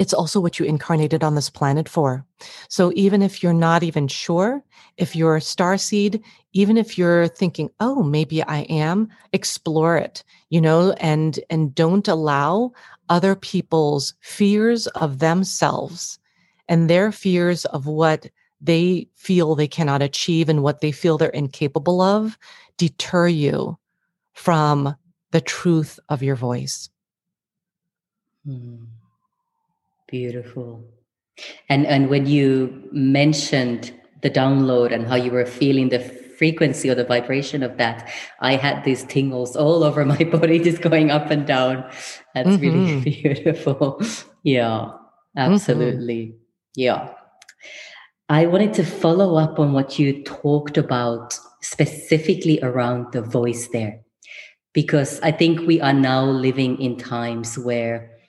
it's 0.00 0.14
also 0.14 0.40
what 0.40 0.58
you 0.58 0.64
incarnated 0.64 1.22
on 1.22 1.34
this 1.34 1.50
planet 1.50 1.86
for. 1.88 2.24
So 2.70 2.90
even 2.96 3.20
if 3.20 3.42
you're 3.42 3.52
not 3.52 3.82
even 3.82 4.08
sure, 4.08 4.64
if 4.96 5.14
you're 5.14 5.36
a 5.36 5.42
star 5.42 5.76
seed, 5.76 6.22
even 6.54 6.78
if 6.78 6.96
you're 6.96 7.28
thinking, 7.28 7.68
"Oh, 7.80 8.02
maybe 8.02 8.42
I 8.42 8.60
am," 8.62 9.08
explore 9.34 9.98
it, 9.98 10.24
you 10.48 10.60
know, 10.60 10.92
and 10.92 11.38
and 11.50 11.74
don't 11.74 12.08
allow 12.08 12.72
other 13.10 13.36
people's 13.36 14.14
fears 14.20 14.86
of 14.88 15.18
themselves 15.18 16.18
and 16.66 16.88
their 16.88 17.12
fears 17.12 17.66
of 17.66 17.86
what 17.86 18.26
they 18.60 19.06
feel 19.16 19.54
they 19.54 19.68
cannot 19.68 20.00
achieve 20.02 20.48
and 20.48 20.62
what 20.62 20.80
they 20.80 20.92
feel 20.92 21.18
they're 21.18 21.28
incapable 21.44 22.00
of 22.00 22.38
deter 22.78 23.28
you 23.28 23.76
from 24.32 24.96
the 25.32 25.40
truth 25.42 26.00
of 26.08 26.22
your 26.22 26.36
voice. 26.36 26.88
Hmm. 28.44 28.99
Beautiful. 30.10 30.84
And 31.68 31.86
and 31.86 32.10
when 32.10 32.26
you 32.26 32.88
mentioned 32.92 33.92
the 34.22 34.30
download 34.30 34.92
and 34.92 35.06
how 35.06 35.14
you 35.14 35.30
were 35.30 35.46
feeling 35.46 35.88
the 35.88 36.00
frequency 36.00 36.90
or 36.90 36.94
the 36.94 37.04
vibration 37.04 37.62
of 37.62 37.76
that, 37.76 38.10
I 38.40 38.56
had 38.56 38.84
these 38.84 39.04
tingles 39.04 39.56
all 39.56 39.84
over 39.84 40.04
my 40.04 40.24
body, 40.32 40.58
just 40.58 40.82
going 40.82 41.10
up 41.10 41.30
and 41.30 41.46
down. 41.46 41.84
That's 42.34 42.48
mm-hmm. 42.48 42.62
really 42.62 43.00
beautiful. 43.22 44.02
yeah, 44.42 44.90
absolutely. 45.36 46.26
Mm-hmm. 46.26 46.36
Yeah. 46.74 47.14
I 48.28 48.46
wanted 48.46 48.74
to 48.74 48.84
follow 48.84 49.36
up 49.36 49.58
on 49.58 49.72
what 49.72 49.98
you 49.98 50.22
talked 50.22 50.78
about 50.78 51.38
specifically 51.62 52.60
around 52.62 53.12
the 53.12 53.22
voice 53.22 53.68
there, 53.68 54.00
because 54.72 55.20
I 55.20 55.32
think 55.32 55.66
we 55.66 55.80
are 55.80 55.92
now 55.92 56.24
living 56.24 56.80
in 56.80 56.96
times 56.96 57.58
where 57.58 58.19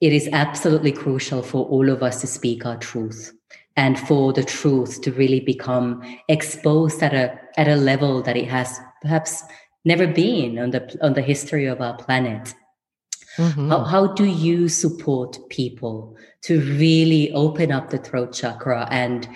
it 0.00 0.12
is 0.12 0.28
absolutely 0.32 0.92
crucial 0.92 1.42
for 1.42 1.66
all 1.66 1.88
of 1.88 2.02
us 2.02 2.20
to 2.20 2.26
speak 2.26 2.64
our 2.64 2.76
truth 2.76 3.32
and 3.76 3.98
for 3.98 4.32
the 4.32 4.42
truth 4.42 5.00
to 5.02 5.12
really 5.12 5.40
become 5.40 6.02
exposed 6.28 7.02
at 7.02 7.14
a 7.14 7.38
at 7.56 7.68
a 7.68 7.76
level 7.76 8.22
that 8.22 8.36
it 8.36 8.48
has 8.48 8.80
perhaps 9.02 9.42
never 9.84 10.06
been 10.06 10.58
on 10.58 10.70
the 10.70 10.98
on 11.00 11.14
the 11.14 11.22
history 11.22 11.66
of 11.66 11.80
our 11.80 11.96
planet 11.96 12.54
mm-hmm. 13.36 13.68
how, 13.70 13.84
how 13.84 14.06
do 14.06 14.24
you 14.24 14.68
support 14.68 15.38
people 15.48 16.16
to 16.42 16.60
really 16.78 17.32
open 17.32 17.72
up 17.72 17.90
the 17.90 17.98
throat 17.98 18.32
chakra 18.32 18.86
and 18.90 19.28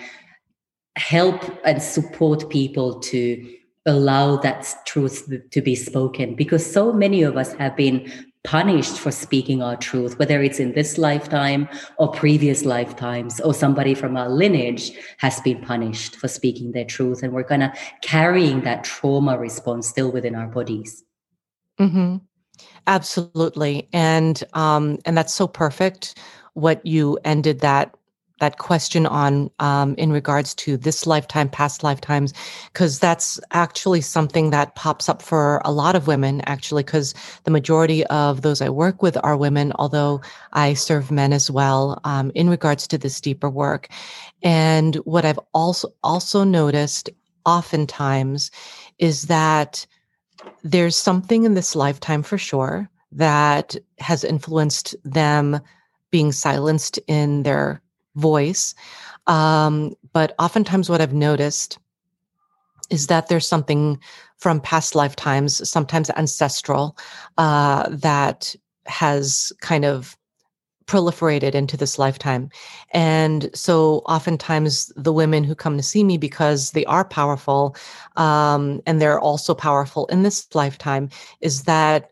help 0.95 1.43
and 1.65 1.81
support 1.81 2.49
people 2.49 2.99
to 2.99 3.55
allow 3.85 4.37
that 4.37 4.73
truth 4.85 5.29
to 5.51 5.61
be 5.61 5.75
spoken 5.75 6.35
because 6.35 6.65
so 6.65 6.93
many 6.93 7.23
of 7.23 7.35
us 7.35 7.53
have 7.53 7.75
been 7.75 8.09
punished 8.43 8.97
for 8.99 9.11
speaking 9.11 9.61
our 9.61 9.77
truth, 9.77 10.19
whether 10.19 10.41
it's 10.41 10.59
in 10.59 10.73
this 10.73 10.97
lifetime 10.97 11.67
or 11.97 12.11
previous 12.11 12.65
lifetimes, 12.65 13.39
or 13.41 13.53
somebody 13.53 13.95
from 13.95 14.17
our 14.17 14.29
lineage 14.29 14.91
has 15.17 15.39
been 15.41 15.61
punished 15.61 16.15
for 16.15 16.27
speaking 16.27 16.71
their 16.71 16.85
truth. 16.85 17.23
And 17.23 17.33
we're 17.33 17.43
kind 17.43 17.63
of 17.63 17.71
carrying 18.01 18.61
that 18.61 18.83
trauma 18.83 19.37
response 19.37 19.87
still 19.87 20.11
within 20.11 20.35
our 20.35 20.47
bodies. 20.47 21.03
Mm-hmm. 21.79 22.17
Absolutely. 22.85 23.87
And 23.93 24.43
um, 24.53 24.99
and 25.05 25.17
that's 25.17 25.33
so 25.33 25.47
perfect 25.47 26.17
what 26.53 26.85
you 26.85 27.17
ended 27.23 27.61
that 27.61 27.95
that 28.39 28.57
question 28.57 29.05
on 29.05 29.49
um, 29.59 29.95
in 29.97 30.11
regards 30.11 30.53
to 30.55 30.75
this 30.75 31.05
lifetime, 31.05 31.49
past 31.49 31.83
lifetimes, 31.83 32.33
because 32.71 32.99
that's 32.99 33.39
actually 33.51 34.01
something 34.01 34.49
that 34.49 34.75
pops 34.75 35.07
up 35.07 35.21
for 35.21 35.61
a 35.63 35.71
lot 35.71 35.95
of 35.95 36.07
women, 36.07 36.41
actually, 36.45 36.83
because 36.83 37.13
the 37.43 37.51
majority 37.51 38.05
of 38.07 38.41
those 38.41 38.61
I 38.61 38.69
work 38.69 39.01
with 39.01 39.17
are 39.23 39.37
women, 39.37 39.71
although 39.75 40.21
I 40.53 40.73
serve 40.73 41.11
men 41.11 41.31
as 41.31 41.49
well 41.51 42.01
um, 42.03 42.31
in 42.35 42.49
regards 42.49 42.87
to 42.87 42.97
this 42.97 43.21
deeper 43.21 43.49
work. 43.49 43.87
And 44.41 44.95
what 44.97 45.25
I've 45.25 45.39
also 45.53 45.93
also 46.03 46.43
noticed 46.43 47.09
oftentimes 47.45 48.51
is 48.99 49.23
that 49.23 49.85
there's 50.63 50.97
something 50.97 51.43
in 51.43 51.53
this 51.53 51.75
lifetime 51.75 52.23
for 52.23 52.37
sure 52.37 52.89
that 53.11 53.75
has 53.99 54.23
influenced 54.23 54.95
them 55.03 55.59
being 56.09 56.31
silenced 56.31 56.99
in 57.07 57.43
their 57.43 57.81
voice. 58.15 58.75
Um, 59.27 59.95
but 60.11 60.35
oftentimes, 60.39 60.89
what 60.89 61.01
I've 61.01 61.13
noticed 61.13 61.79
is 62.89 63.07
that 63.07 63.27
there's 63.27 63.47
something 63.47 63.99
from 64.37 64.59
past 64.59 64.93
lifetimes, 64.95 65.67
sometimes 65.67 66.09
ancestral, 66.11 66.97
uh, 67.37 67.87
that 67.89 68.55
has 68.85 69.51
kind 69.61 69.85
of 69.85 70.17
proliferated 70.85 71.55
into 71.55 71.77
this 71.77 71.97
lifetime. 71.97 72.49
And 72.91 73.49
so 73.53 74.01
oftentimes 74.05 74.91
the 74.95 75.13
women 75.13 75.43
who 75.43 75.55
come 75.55 75.77
to 75.77 75.83
see 75.83 76.03
me 76.03 76.17
because 76.17 76.71
they 76.71 76.85
are 76.85 77.05
powerful 77.05 77.75
um, 78.17 78.81
and 78.85 79.01
they're 79.01 79.19
also 79.19 79.55
powerful 79.55 80.05
in 80.07 80.23
this 80.23 80.53
lifetime 80.53 81.09
is 81.39 81.63
that 81.63 82.11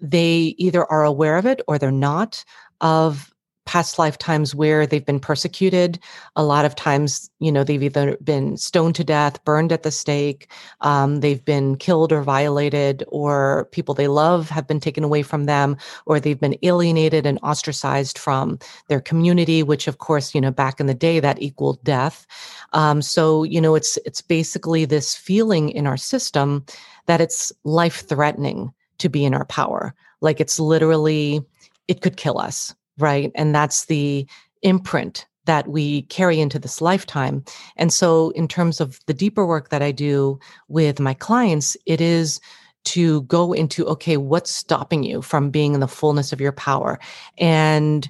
they 0.00 0.54
either 0.58 0.84
are 0.90 1.04
aware 1.04 1.38
of 1.38 1.46
it 1.46 1.62
or 1.66 1.78
they're 1.78 1.90
not 1.90 2.44
of 2.82 3.31
past 3.64 3.98
lifetimes 3.98 4.54
where 4.54 4.86
they've 4.86 5.06
been 5.06 5.20
persecuted. 5.20 5.98
A 6.36 6.42
lot 6.42 6.64
of 6.64 6.74
times, 6.74 7.30
you 7.38 7.52
know, 7.52 7.62
they've 7.62 7.82
either 7.82 8.16
been 8.22 8.56
stoned 8.56 8.94
to 8.96 9.04
death, 9.04 9.42
burned 9.44 9.72
at 9.72 9.82
the 9.82 9.90
stake, 9.90 10.50
um, 10.80 11.20
they've 11.20 11.44
been 11.44 11.76
killed 11.76 12.12
or 12.12 12.22
violated, 12.22 13.04
or 13.08 13.68
people 13.72 13.94
they 13.94 14.08
love 14.08 14.50
have 14.50 14.66
been 14.66 14.80
taken 14.80 15.04
away 15.04 15.22
from 15.22 15.44
them, 15.44 15.76
or 16.06 16.18
they've 16.18 16.40
been 16.40 16.58
alienated 16.62 17.24
and 17.24 17.38
ostracized 17.42 18.18
from 18.18 18.58
their 18.88 19.00
community, 19.00 19.62
which, 19.62 19.86
of 19.86 19.98
course, 19.98 20.34
you 20.34 20.40
know, 20.40 20.50
back 20.50 20.80
in 20.80 20.86
the 20.86 20.94
day 20.94 21.20
that 21.20 21.40
equaled 21.40 21.82
death. 21.84 22.26
Um, 22.72 23.00
so, 23.00 23.44
you 23.44 23.60
know, 23.60 23.74
it's 23.74 23.98
it's 24.04 24.22
basically 24.22 24.84
this 24.84 25.14
feeling 25.14 25.70
in 25.70 25.86
our 25.86 25.96
system 25.96 26.64
that 27.06 27.20
it's 27.20 27.52
life 27.64 28.06
threatening 28.08 28.72
to 28.98 29.08
be 29.08 29.24
in 29.24 29.34
our 29.34 29.44
power. 29.46 29.94
Like 30.20 30.40
it's 30.40 30.60
literally, 30.60 31.44
it 31.88 32.00
could 32.00 32.16
kill 32.16 32.38
us 32.38 32.74
right? 32.98 33.30
And 33.34 33.54
that's 33.54 33.86
the 33.86 34.26
imprint 34.62 35.26
that 35.44 35.68
we 35.68 36.02
carry 36.02 36.40
into 36.40 36.58
this 36.58 36.80
lifetime. 36.80 37.44
And 37.76 37.92
so, 37.92 38.30
in 38.30 38.46
terms 38.46 38.80
of 38.80 39.00
the 39.06 39.14
deeper 39.14 39.44
work 39.44 39.70
that 39.70 39.82
I 39.82 39.90
do 39.90 40.38
with 40.68 41.00
my 41.00 41.14
clients, 41.14 41.76
it 41.86 42.00
is 42.00 42.40
to 42.84 43.22
go 43.22 43.52
into 43.52 43.86
okay, 43.86 44.16
what's 44.16 44.50
stopping 44.50 45.02
you 45.02 45.22
from 45.22 45.50
being 45.50 45.74
in 45.74 45.80
the 45.80 45.88
fullness 45.88 46.32
of 46.32 46.40
your 46.40 46.52
power? 46.52 46.98
And 47.38 48.08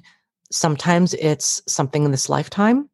sometimes 0.51 1.13
it's 1.15 1.61
something 1.67 2.03
in 2.03 2.11
this 2.11 2.29
lifetime 2.29 2.89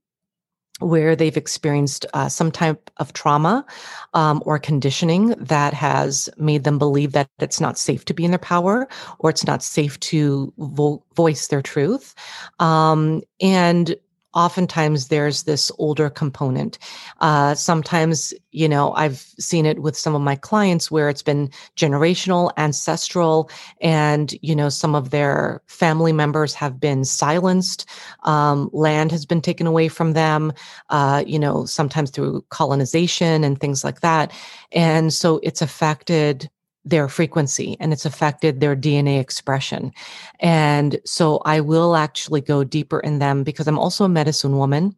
where 0.80 1.15
they've 1.15 1.38
experienced 1.38 2.06
uh, 2.13 2.30
some 2.30 2.52
type 2.52 2.89
of 2.98 3.13
trauma 3.13 3.65
um, 4.13 4.42
or 4.46 4.60
conditioning 4.60 5.30
that 5.38 5.74
has 5.74 6.30
made 6.38 6.63
them 6.63 6.78
believe 6.78 7.12
that 7.12 7.30
it's 7.39 7.62
not 7.62 7.78
safe 7.78 8.06
to 8.06 8.13
be 8.13 8.26
in 8.26 8.32
their 8.32 8.39
power 8.39 8.88
or 9.20 9.30
it's 9.30 9.46
not 9.46 9.63
safe 9.63 10.00
to 10.00 10.54
vo- 10.58 11.04
voice 11.15 11.48
their 11.48 11.62
truth. 11.62 12.15
Um, 12.60 13.22
and 13.42 13.96
oftentimes 14.34 15.08
there's 15.08 15.44
this 15.44 15.72
older 15.78 16.10
component. 16.10 16.78
Uh, 17.20 17.56
sometimes, 17.56 18.34
you 18.52 18.70
know, 18.70 18.94
I've 18.94 19.20
seen 19.39 19.65
it 19.65 19.82
with 19.82 19.98
some 19.98 20.15
of 20.15 20.22
my 20.22 20.36
clients 20.36 20.92
where 20.92 21.10
it's 21.10 21.24
been 21.24 21.50
generational, 21.76 22.52
ancestral, 22.58 23.50
and, 23.82 24.34
you 24.42 24.56
know, 24.56 24.70
some 24.70 24.96
of 24.96 25.10
their 25.10 25.62
family 25.68 26.13
members 26.13 26.54
have 26.54 26.80
been 26.80 27.06
silenced. 27.06 27.88
Um, 28.24 28.70
land 28.72 29.12
has 29.12 29.26
been 29.26 29.42
taken 29.42 29.68
away 29.68 29.88
from 29.88 30.13
them, 30.13 30.54
uh, 30.89 31.24
you 31.26 31.39
know, 31.39 31.65
sometimes 31.65 32.12
through 32.12 32.46
colonization 32.50 33.44
and 33.44 33.60
things 33.60 33.84
like 33.84 34.02
that. 34.02 34.32
And 34.72 35.13
so 35.13 35.39
it's 35.44 35.62
affected 35.62 36.50
their 36.89 37.08
frequency 37.08 37.78
and 37.80 37.93
it's 37.93 38.06
affected 38.06 38.60
their 38.60 38.75
DNA 38.75 39.19
expression. 39.19 39.91
And 40.39 40.99
so 41.06 41.38
I 41.45 41.62
will 41.62 41.95
actually 41.95 42.41
go 42.41 42.63
deeper 42.63 42.99
in 42.99 43.19
them 43.19 43.43
because 43.43 43.67
I'm 43.67 43.80
also 43.80 44.06
a 44.06 44.10
medicine 44.10 44.58
woman, 44.58 44.95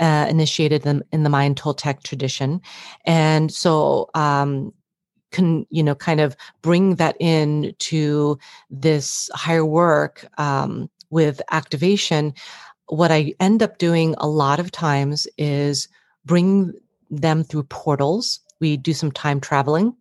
uh, 0.00 0.26
initiated 0.28 0.82
them 0.82 1.02
in 1.12 1.22
the 1.22 1.30
Mayan 1.30 1.54
Toltec 1.54 2.02
tradition. 2.02 2.60
And 3.04 3.52
so, 3.52 4.10
um, 4.14 4.72
can 5.34 5.66
you 5.68 5.82
know 5.82 5.96
kind 5.96 6.20
of 6.20 6.36
bring 6.62 6.94
that 6.94 7.16
in 7.18 7.74
to 7.80 8.38
this 8.70 9.28
higher 9.34 9.66
work 9.66 10.24
um, 10.38 10.88
with 11.10 11.42
activation 11.50 12.32
what 12.86 13.10
i 13.10 13.34
end 13.40 13.60
up 13.60 13.78
doing 13.78 14.14
a 14.18 14.28
lot 14.28 14.60
of 14.60 14.70
times 14.70 15.26
is 15.36 15.88
bring 16.24 16.72
them 17.10 17.42
through 17.42 17.64
portals 17.64 18.38
we 18.60 18.76
do 18.76 18.92
some 18.94 19.10
time 19.10 19.40
traveling 19.40 19.92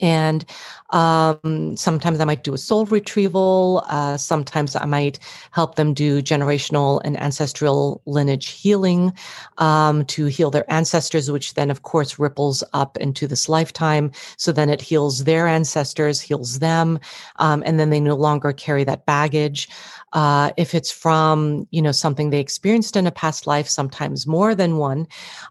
and 0.00 0.44
um, 0.90 1.76
sometimes 1.76 2.20
I 2.20 2.24
might 2.24 2.44
do 2.44 2.54
a 2.54 2.58
soul 2.58 2.86
retrieval. 2.86 3.84
Uh, 3.88 4.16
sometimes 4.16 4.74
I 4.74 4.84
might 4.84 5.18
help 5.52 5.76
them 5.76 5.94
do 5.94 6.22
generational 6.22 7.00
and 7.04 7.20
ancestral 7.20 8.02
lineage 8.06 8.48
healing 8.48 9.12
um, 9.58 10.04
to 10.06 10.26
heal 10.26 10.50
their 10.50 10.70
ancestors, 10.72 11.30
which 11.30 11.54
then, 11.54 11.70
of 11.70 11.82
course, 11.82 12.18
ripples 12.18 12.64
up 12.72 12.96
into 12.98 13.26
this 13.26 13.48
lifetime. 13.48 14.10
So 14.36 14.52
then 14.52 14.68
it 14.70 14.80
heals 14.80 15.24
their 15.24 15.46
ancestors, 15.46 16.20
heals 16.20 16.58
them, 16.58 16.98
um, 17.36 17.62
and 17.66 17.78
then 17.78 17.90
they 17.90 18.00
no 18.00 18.16
longer 18.16 18.52
carry 18.52 18.84
that 18.84 19.06
baggage. 19.06 19.68
Uh, 20.12 20.50
if 20.56 20.74
it's 20.74 20.90
from 20.90 21.68
you 21.70 21.80
know 21.80 21.92
something 21.92 22.30
they 22.30 22.40
experienced 22.40 22.96
in 22.96 23.06
a 23.06 23.12
past 23.12 23.46
life, 23.46 23.68
sometimes 23.68 24.26
more 24.26 24.54
than 24.54 24.76
one, 24.76 25.06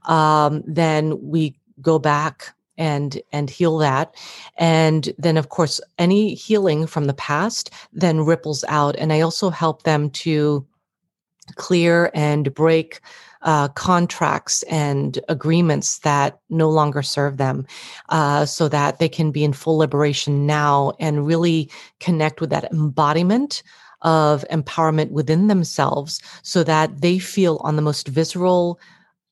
um, 0.06 0.64
then 0.68 1.18
we 1.22 1.56
go 1.82 1.98
back 1.98 2.54
and 2.80 3.22
and 3.32 3.50
heal 3.50 3.78
that. 3.78 4.16
And 4.58 5.14
then 5.20 5.38
of 5.38 5.50
course 5.50 5.80
any 6.00 6.34
healing 6.34 6.88
from 6.88 7.06
the 7.06 7.14
past 7.14 7.70
then 7.94 8.22
ripples 8.26 8.64
out. 8.68 8.96
And 8.96 9.14
i 9.14 9.22
also 9.22 9.52
help 9.52 9.84
them 9.84 10.10
to 10.10 10.66
clear 11.56 12.12
and 12.14 12.54
break 12.54 13.02
uh, 13.42 13.70
contracts 13.70 14.64
and 14.64 15.20
agreements 15.30 16.00
that 16.00 16.40
no 16.50 16.70
longer 16.70 17.02
serve 17.02 17.38
them 17.38 17.66
uh, 18.10 18.46
so 18.46 18.68
that 18.68 19.00
they 19.00 19.08
can 19.10 19.32
be 19.32 19.44
in 19.44 19.54
full 19.54 19.78
liberation 19.78 20.46
now 20.46 20.92
and 21.00 21.26
really 21.26 21.70
connect 22.00 22.42
with 22.42 22.50
that 22.50 22.72
embodiment 22.72 23.64
of 24.02 24.46
empowerment 24.52 25.12
within 25.12 25.48
themselves 25.48 26.22
so 26.44 26.64
that 26.64 27.02
they 27.02 27.20
feel 27.20 27.60
on 27.64 27.76
the 27.76 27.82
most 27.82 28.08
visceral 28.08 28.80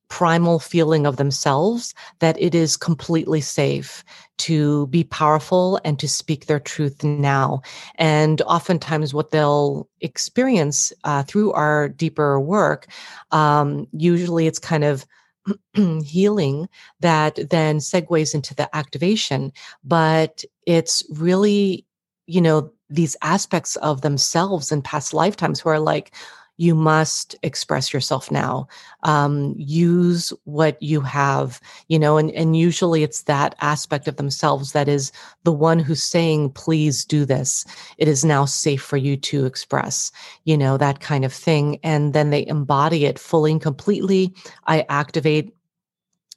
primal 0.10 0.60
feeling 0.60 1.06
of 1.06 1.18
themselves 1.18 1.94
that 2.20 2.40
it 2.42 2.56
is 2.56 2.78
completely 2.78 3.42
safe 3.42 4.04
to 4.38 4.88
be 4.88 5.04
powerful 5.04 5.80
and 5.84 6.00
to 6.00 6.08
speak 6.08 6.46
their 6.46 6.60
truth 6.60 7.04
now. 7.04 7.62
And 7.96 8.42
oftentimes, 8.44 9.14
what 9.14 9.32
they'll 9.32 9.90
experience 10.02 10.94
uh, 11.04 11.24
through 11.24 11.52
our 11.54 11.90
deeper 11.90 12.40
work, 12.40 12.88
um, 13.32 13.88
usually 13.92 14.48
it's 14.48 14.60
kind 14.60 14.84
of 14.84 15.06
healing 16.04 16.68
that 17.00 17.40
then 17.50 17.78
segues 17.78 18.34
into 18.34 18.54
the 18.56 18.74
activation, 18.76 19.52
but 19.84 20.44
it's 20.66 21.04
really, 21.12 21.86
you 22.26 22.42
know, 22.42 22.72
these 22.90 23.16
aspects 23.22 23.76
of 23.78 24.02
themselves 24.02 24.72
in 24.72 24.82
past 24.82 25.14
lifetimes 25.14 25.60
who 25.60 25.70
are 25.70 25.80
like, 25.80 26.14
you 26.58 26.76
must 26.76 27.36
express 27.44 27.94
yourself 27.94 28.30
now. 28.32 28.68
Um, 29.04 29.54
use 29.58 30.34
what 30.44 30.82
you 30.82 31.02
have 31.02 31.62
you 31.88 31.98
know 32.00 32.18
and, 32.18 32.32
and 32.32 32.58
usually 32.58 33.04
it's 33.04 33.24
that 33.24 33.56
aspect 33.62 34.08
of 34.08 34.18
themselves 34.18 34.72
that 34.74 34.90
is 34.90 35.12
the 35.44 35.52
one 35.52 35.80
who's 35.80 36.04
saying 36.04 36.52
please 36.52 37.06
do 37.06 37.26
this. 37.26 37.66
It 37.98 38.08
is 38.08 38.26
now 38.26 38.46
safe 38.46 38.82
for 38.82 38.98
you 38.98 39.18
to 39.18 39.46
express 39.46 40.12
you 40.44 40.58
know 40.58 40.78
that 40.78 41.00
kind 41.00 41.26
of 41.26 41.34
thing 41.34 41.80
and 41.84 42.14
then 42.14 42.30
they 42.30 42.46
embody 42.48 43.06
it 43.06 43.20
fully 43.20 43.52
and 43.52 43.62
completely. 43.62 44.34
I 44.66 44.86
activate 44.90 45.54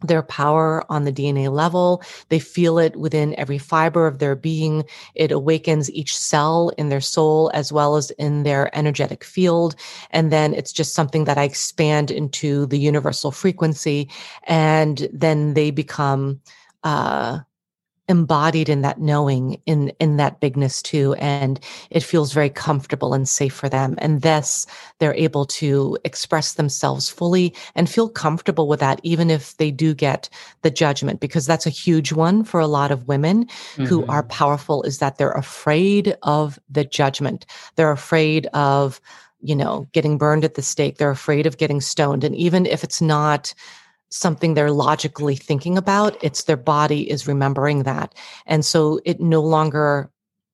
their 0.03 0.23
power 0.23 0.85
on 0.91 1.05
the 1.05 1.13
DNA 1.13 1.51
level. 1.53 2.03
They 2.29 2.39
feel 2.39 2.79
it 2.79 2.97
within 2.97 3.39
every 3.39 3.59
fiber 3.59 4.07
of 4.07 4.19
their 4.19 4.37
being. 4.37 4.85
It 5.15 5.31
awakens 5.31 5.91
each 5.91 6.17
cell 6.17 6.71
in 6.79 6.89
their 6.89 7.01
soul 7.01 7.51
as 7.55 7.73
well 7.73 7.97
as 7.97 8.11
in 8.13 8.43
their 8.43 8.75
energetic 8.77 9.25
field. 9.25 9.77
And 10.11 10.33
then 10.33 10.55
it's 10.55 10.73
just 10.73 10.95
something 10.95 11.25
that 11.25 11.39
I 11.39 11.45
expand 11.45 12.11
into 12.11 12.67
the 12.67 12.79
universal 12.79 13.31
frequency. 13.31 14.09
And 14.45 15.09
then 15.13 15.55
they 15.55 15.71
become, 15.71 16.41
uh, 16.83 17.41
embodied 18.11 18.69
in 18.69 18.83
that 18.83 19.01
knowing 19.01 19.63
in 19.67 19.93
in 20.01 20.17
that 20.17 20.41
bigness 20.41 20.83
too 20.83 21.15
and 21.15 21.61
it 21.91 22.03
feels 22.03 22.33
very 22.33 22.51
comfortable 22.51 23.15
and 23.15 23.29
safe 23.29 23.55
for 23.55 23.69
them. 23.69 23.95
And 23.99 24.23
thus 24.23 24.67
they're 24.99 25.15
able 25.15 25.47
to 25.47 25.97
express 26.05 26.55
themselves 26.55 27.09
fully 27.09 27.55
and 27.77 27.89
feel 27.89 28.09
comfortable 28.09 28.67
with 28.67 28.81
that 28.81 29.01
even 29.05 29.31
if 29.31 29.57
they 29.59 29.71
do 29.71 29.95
get 29.95 30.29
the 30.63 30.73
judgment 30.73 31.21
because 31.21 31.47
that's 31.47 31.67
a 31.67 31.71
huge 31.71 32.13
one 32.13 32.43
for 32.43 32.59
a 32.59 32.67
lot 32.67 32.91
of 32.91 33.07
women 33.07 33.45
mm-hmm. 33.45 33.85
who 33.85 34.05
are 34.07 34.25
powerful 34.25 34.83
is 34.83 34.99
that 34.99 35.17
they're 35.17 35.31
afraid 35.31 36.17
of 36.25 36.59
the 36.69 36.85
judgment. 36.85 37.47
They're 37.77 37.93
afraid 37.93 38.47
of 38.47 39.01
you 39.41 39.55
know 39.55 39.87
getting 39.93 40.19
burned 40.19 40.45
at 40.45 40.55
the 40.55 40.63
stake. 40.63 40.99
They're 40.99 41.11
afraid 41.11 41.47
of 41.47 41.59
getting 41.59 41.81
stoned. 41.81 42.25
And 42.25 42.35
even 42.35 42.67
if 42.67 42.83
it's 42.83 43.01
not 43.01 43.55
something 44.11 44.55
they're 44.55 44.71
logically 44.71 45.37
thinking 45.37 45.79
about. 45.79 46.23
It's 46.23 46.45
their 46.45 46.57
body 46.57 47.11
is 47.11 47.29
remembering 47.29 47.85
that. 47.85 48.15
And 48.47 48.65
so 48.65 49.01
it 49.05 49.21
no 49.21 49.41
longer 49.41 50.11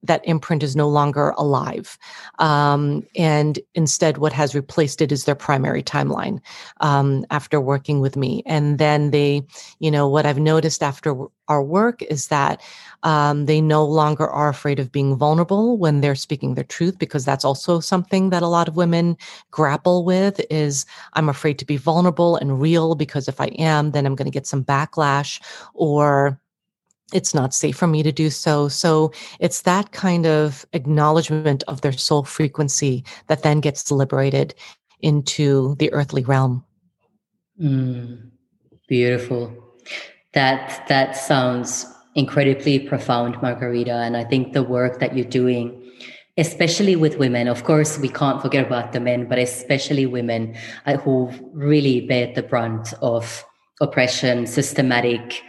that 0.07 0.27
imprint 0.27 0.62
is 0.62 0.77
no 0.77 0.88
longer 0.88 1.31
alive. 1.37 1.99
Um, 2.38 3.07
and 3.16 3.59
instead, 3.75 4.19
what 4.19 4.33
has 4.33 4.55
replaced 4.55 5.01
it 5.01 5.12
is 5.12 5.25
their 5.25 5.35
primary 5.35 5.83
timeline 5.83 6.40
um, 6.81 7.25
after 7.31 7.61
working 7.61 8.01
with 8.01 8.16
me. 8.16 8.42
And 8.47 8.79
then 8.79 9.11
they, 9.11 9.42
you 9.79 9.90
know, 9.90 10.09
what 10.09 10.27
I've 10.27 10.38
noticed 10.38 10.83
after 10.83 11.16
our 11.49 11.62
work 11.62 12.03
is 12.03 12.27
that 12.29 12.61
um, 13.03 13.47
they 13.47 13.61
no 13.61 13.85
longer 13.85 14.27
are 14.27 14.49
afraid 14.49 14.81
of 14.81 14.90
being 14.90 15.16
vulnerable 15.16 15.79
when 15.79 16.01
they're 16.01 16.16
speaking 16.16 16.55
their 16.55 16.64
truth, 16.64 16.99
because 16.99 17.25
that's 17.25 17.45
also 17.45 17.79
something 17.79 18.31
that 18.31 18.42
a 18.42 18.49
lot 18.49 18.69
of 18.69 18.77
women 18.77 19.16
grapple 19.53 20.05
with 20.05 20.40
is 20.51 20.87
I'm 21.12 21.29
afraid 21.29 21.59
to 21.61 21.64
be 21.64 21.77
vulnerable 21.77 22.37
and 22.37 22.61
real 22.61 22.95
because 22.95 23.29
if 23.29 23.40
I 23.40 23.47
am, 23.59 23.92
then 23.92 24.07
I'm 24.07 24.16
going 24.16 24.27
to 24.27 24.33
get 24.33 24.47
some 24.47 24.64
backlash 24.64 25.40
or 25.75 26.40
it's 27.12 27.35
not 27.35 27.55
safe 27.55 27.77
for 27.77 27.87
me 27.87 28.03
to 28.03 28.12
do 28.12 28.31
so. 28.31 28.69
So 28.69 29.12
it's 29.38 29.62
that 29.62 29.92
kind 29.92 30.27
of 30.27 30.66
acknowledgement 30.73 31.62
of 31.69 31.81
their 31.81 31.92
soul 31.92 32.25
frequency 32.25 33.05
that 33.29 33.42
then 33.42 33.61
gets 33.61 33.90
liberated 33.90 34.55
into 35.01 35.77
the 35.77 35.92
earthly 35.92 36.25
realm. 36.25 36.64
Mm, 37.61 38.31
beautiful. 38.88 39.53
That 40.35 40.85
that 40.88 41.16
sounds 41.16 41.87
incredibly 42.14 42.79
profound, 42.79 43.40
Margarita. 43.40 43.92
And 43.92 44.16
I 44.16 44.25
think 44.25 44.53
the 44.53 44.62
work 44.62 44.99
that 45.01 45.14
you're 45.16 45.25
doing, 45.25 45.83
especially 46.37 46.97
with 46.97 47.19
women, 47.19 47.47
of 47.47 47.64
course, 47.64 47.99
we 47.99 48.09
can't 48.09 48.42
forget 48.42 48.66
about 48.66 48.92
the 48.92 49.01
men, 49.01 49.29
but 49.29 49.38
especially 49.38 50.07
women 50.07 50.57
uh, 50.87 50.97
who 50.97 51.31
really 51.53 52.01
bear 52.01 52.33
the 52.35 52.42
brunt 52.42 52.95
of 53.01 53.45
oppression, 53.81 54.47
systematic 54.47 55.42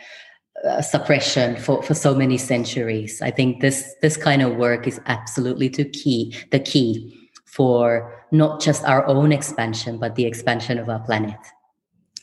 uh, 0.65 0.81
suppression 0.81 1.55
for, 1.55 1.83
for 1.83 1.93
so 1.93 2.15
many 2.15 2.37
centuries. 2.37 3.21
I 3.21 3.31
think 3.31 3.61
this 3.61 3.95
this 4.01 4.17
kind 4.17 4.41
of 4.41 4.55
work 4.55 4.87
is 4.87 4.99
absolutely 5.05 5.67
the 5.67 5.85
key 5.85 6.35
the 6.51 6.59
key 6.59 7.29
for 7.45 8.13
not 8.31 8.59
just 8.59 8.83
our 8.83 9.05
own 9.07 9.31
expansion 9.31 9.97
but 9.97 10.15
the 10.15 10.25
expansion 10.25 10.79
of 10.79 10.89
our 10.89 10.99
planet. 10.99 11.37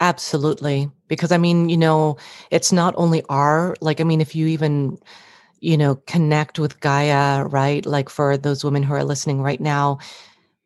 Absolutely, 0.00 0.90
because 1.06 1.30
I 1.30 1.38
mean, 1.38 1.68
you 1.68 1.76
know, 1.76 2.16
it's 2.50 2.72
not 2.72 2.94
only 2.96 3.22
our 3.28 3.76
like 3.80 4.00
I 4.00 4.04
mean, 4.04 4.20
if 4.20 4.34
you 4.34 4.46
even 4.48 4.98
you 5.60 5.76
know 5.76 5.96
connect 6.06 6.58
with 6.58 6.80
Gaia, 6.80 7.44
right? 7.44 7.86
Like 7.86 8.08
for 8.08 8.36
those 8.36 8.64
women 8.64 8.82
who 8.82 8.94
are 8.94 9.04
listening 9.04 9.40
right 9.42 9.60
now, 9.60 9.98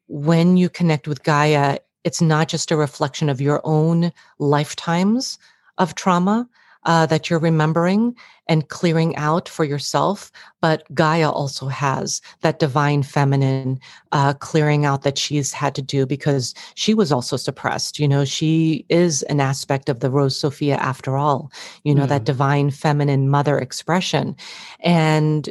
when 0.07 0.57
you 0.57 0.71
connect 0.71 1.07
with 1.07 1.23
Gaia, 1.23 1.79
it's 2.05 2.23
not 2.23 2.49
just 2.49 2.71
a 2.71 2.77
reflection 2.77 3.29
of 3.29 3.41
your 3.41 3.61
own 3.65 4.11
lifetimes 4.39 5.39
of 5.77 5.95
trauma 5.95 6.49
uh, 6.89 7.05
that 7.05 7.29
you're 7.29 7.39
remembering 7.39 8.17
and 8.49 8.71
clearing 8.71 9.15
out 9.17 9.47
for 9.47 9.63
yourself. 9.63 10.33
But 10.63 10.83
Gaia 10.95 11.31
also 11.31 11.69
has 11.69 12.23
that 12.41 12.59
divine 12.59 13.03
feminine 13.03 13.79
uh, 14.11 14.33
clearing 14.33 14.87
out 14.87 15.03
that 15.03 15.19
she's 15.19 15.53
had 15.53 15.75
to 15.75 15.83
do 15.83 16.07
because 16.07 16.55
she 16.77 16.95
was 16.95 17.13
also 17.13 17.37
suppressed. 17.37 17.99
You 17.99 18.09
know, 18.09 18.25
she 18.25 18.87
is 18.89 19.23
an 19.25 19.39
aspect 19.39 19.91
of 19.91 20.01
the 20.01 20.11
Rose 20.11 20.41
Sophia 20.41 20.77
after 20.77 21.19
all, 21.19 21.53
you 21.85 21.95
know, 21.95 22.07
mm. 22.07 22.09
that 22.09 22.25
divine 22.25 22.71
feminine 22.71 23.29
mother 23.29 23.59
expression. 23.59 24.35
And 24.81 25.51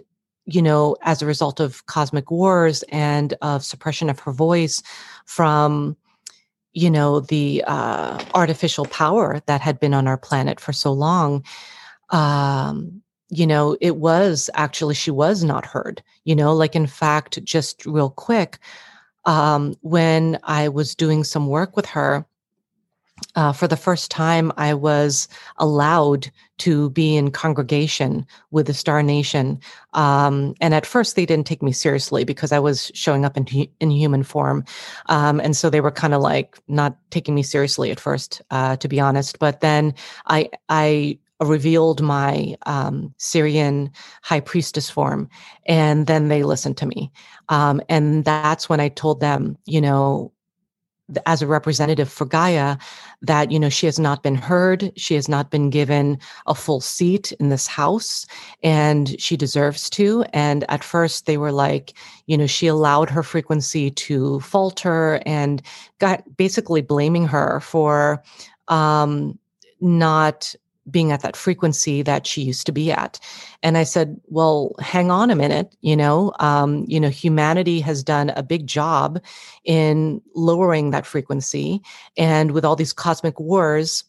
you 0.49 0.61
know, 0.61 0.95
as 1.01 1.21
a 1.21 1.25
result 1.25 1.59
of 1.59 1.85
cosmic 1.87 2.31
wars 2.31 2.81
and 2.89 3.33
of 3.41 3.65
suppression 3.65 4.09
of 4.09 4.17
her 4.19 4.31
voice 4.31 4.81
from 5.25 5.97
you 6.77 6.91
know 6.91 7.19
the 7.19 7.63
uh, 7.65 8.23
artificial 8.35 8.85
power 8.85 9.41
that 9.47 9.61
had 9.61 9.79
been 9.79 9.95
on 9.95 10.07
our 10.07 10.17
planet 10.17 10.59
for 10.59 10.71
so 10.71 10.93
long 10.93 11.43
um, 12.11 13.01
you 13.29 13.47
know 13.47 13.75
it 13.81 13.97
was 13.97 14.49
actually 14.53 14.93
she 14.93 15.09
was 15.11 15.43
not 15.43 15.65
heard 15.65 16.03
you 16.23 16.35
know? 16.35 16.53
Like 16.53 16.75
in 16.75 16.87
fact 16.87 17.43
just 17.43 17.85
real 17.85 18.11
quick 18.11 18.59
um, 19.25 19.73
when 19.81 20.37
i 20.43 20.69
was 20.69 20.93
doing 20.93 21.23
some 21.23 21.47
work 21.47 21.75
with 21.75 21.87
her 21.87 22.25
uh, 23.35 23.53
for 23.53 23.67
the 23.67 23.77
first 23.77 24.09
time, 24.11 24.51
I 24.57 24.73
was 24.73 25.27
allowed 25.57 26.29
to 26.59 26.89
be 26.91 27.15
in 27.15 27.31
congregation 27.31 28.25
with 28.51 28.67
the 28.67 28.73
Star 28.73 29.03
Nation. 29.03 29.59
Um, 29.93 30.55
and 30.59 30.73
at 30.73 30.85
first, 30.85 31.15
they 31.15 31.25
didn't 31.25 31.45
take 31.45 31.61
me 31.61 31.71
seriously 31.71 32.23
because 32.23 32.51
I 32.51 32.59
was 32.59 32.91
showing 32.95 33.25
up 33.25 33.37
in, 33.37 33.45
in 33.79 33.91
human 33.91 34.23
form. 34.23 34.65
Um, 35.07 35.39
and 35.39 35.55
so 35.55 35.69
they 35.69 35.81
were 35.81 35.91
kind 35.91 36.13
of 36.13 36.21
like 36.21 36.57
not 36.67 36.97
taking 37.11 37.35
me 37.35 37.43
seriously 37.43 37.91
at 37.91 37.99
first, 37.99 38.41
uh, 38.49 38.75
to 38.77 38.87
be 38.87 38.99
honest. 38.99 39.37
But 39.39 39.61
then 39.61 39.93
I, 40.25 40.49
I 40.69 41.19
revealed 41.39 42.01
my 42.01 42.55
um, 42.65 43.13
Sirian 43.19 43.91
high 44.23 44.39
priestess 44.39 44.89
form, 44.89 45.29
and 45.67 46.07
then 46.07 46.29
they 46.29 46.43
listened 46.43 46.77
to 46.77 46.87
me. 46.87 47.11
Um, 47.49 47.81
and 47.89 48.25
that's 48.25 48.67
when 48.67 48.79
I 48.79 48.89
told 48.89 49.19
them, 49.19 49.57
you 49.65 49.81
know, 49.81 50.31
as 51.25 51.41
a 51.41 51.47
representative 51.47 52.09
for 52.11 52.25
Gaia 52.25 52.77
that 53.21 53.51
you 53.51 53.59
know 53.59 53.69
she 53.69 53.85
has 53.85 53.97
not 53.97 54.23
been 54.23 54.35
heard 54.35 54.91
she 54.95 55.15
has 55.15 55.29
not 55.29 55.49
been 55.49 55.69
given 55.69 56.19
a 56.47 56.55
full 56.55 56.81
seat 56.81 57.31
in 57.33 57.49
this 57.49 57.67
house 57.67 58.25
and 58.63 59.19
she 59.19 59.37
deserves 59.37 59.89
to. 59.91 60.25
And 60.33 60.69
at 60.69 60.83
first 60.83 61.25
they 61.25 61.37
were 61.37 61.51
like 61.51 61.93
you 62.25 62.37
know 62.37 62.47
she 62.47 62.67
allowed 62.67 63.09
her 63.09 63.23
frequency 63.23 63.89
to 63.91 64.39
falter 64.41 65.21
and 65.25 65.61
got 65.99 66.23
basically 66.37 66.81
blaming 66.81 67.25
her 67.27 67.59
for 67.61 68.21
um 68.67 69.37
not 69.79 70.55
being 70.89 71.11
at 71.11 71.21
that 71.21 71.35
frequency 71.35 72.01
that 72.01 72.25
she 72.25 72.41
used 72.41 72.65
to 72.65 72.71
be 72.71 72.91
at. 72.91 73.19
And 73.63 73.77
i 73.77 73.83
said 73.83 74.19
well 74.27 74.75
hang 74.79 75.11
on 75.11 75.31
a 75.31 75.35
minute 75.35 75.75
you 75.81 75.95
know 75.95 76.33
um, 76.39 76.85
you 76.87 76.99
know 76.99 77.09
humanity 77.09 77.79
has 77.81 78.03
done 78.03 78.29
a 78.31 78.43
big 78.43 78.67
job 78.67 79.21
in 79.65 80.21
lowering 80.35 80.91
that 80.91 81.05
frequency 81.05 81.81
and 82.17 82.51
with 82.51 82.63
all 82.65 82.75
these 82.75 82.93
cosmic 82.93 83.39
wars 83.39 84.03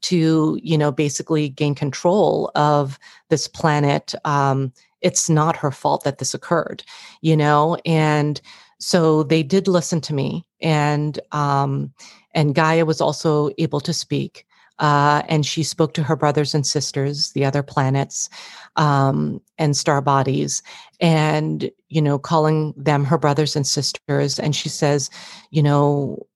to 0.00 0.58
you 0.62 0.76
know 0.78 0.90
basically 0.90 1.48
gain 1.48 1.74
control 1.74 2.50
of 2.54 2.98
this 3.28 3.46
planet 3.46 4.14
um, 4.24 4.72
it's 5.02 5.28
not 5.28 5.56
her 5.56 5.70
fault 5.70 6.04
that 6.04 6.18
this 6.18 6.34
occurred 6.34 6.82
you 7.24 7.36
know? 7.36 7.78
And 7.86 8.40
so 8.78 9.22
they 9.22 9.42
did 9.42 9.66
listen 9.66 10.00
to 10.02 10.14
me 10.14 10.44
and 10.60 11.18
um, 11.32 11.92
and 12.34 12.54
gaia 12.54 12.84
was 12.84 13.00
also 13.00 13.50
able 13.56 13.80
to 13.80 13.94
speak 13.94 14.46
uh, 14.78 15.22
and 15.28 15.46
she 15.46 15.62
spoke 15.62 15.94
to 15.94 16.02
her 16.02 16.16
brothers 16.16 16.54
and 16.54 16.66
sisters, 16.66 17.32
the 17.32 17.44
other 17.44 17.62
planets 17.62 18.28
um, 18.76 19.40
and 19.58 19.76
star 19.76 20.00
bodies, 20.00 20.62
and 21.00 21.70
you 21.88 22.02
know, 22.02 22.18
calling 22.18 22.74
them 22.76 23.04
her 23.04 23.18
brothers 23.18 23.54
and 23.54 23.66
sisters. 23.66 24.38
And 24.38 24.54
she 24.54 24.68
says, 24.68 25.10
you 25.50 25.62
know, 25.62 26.26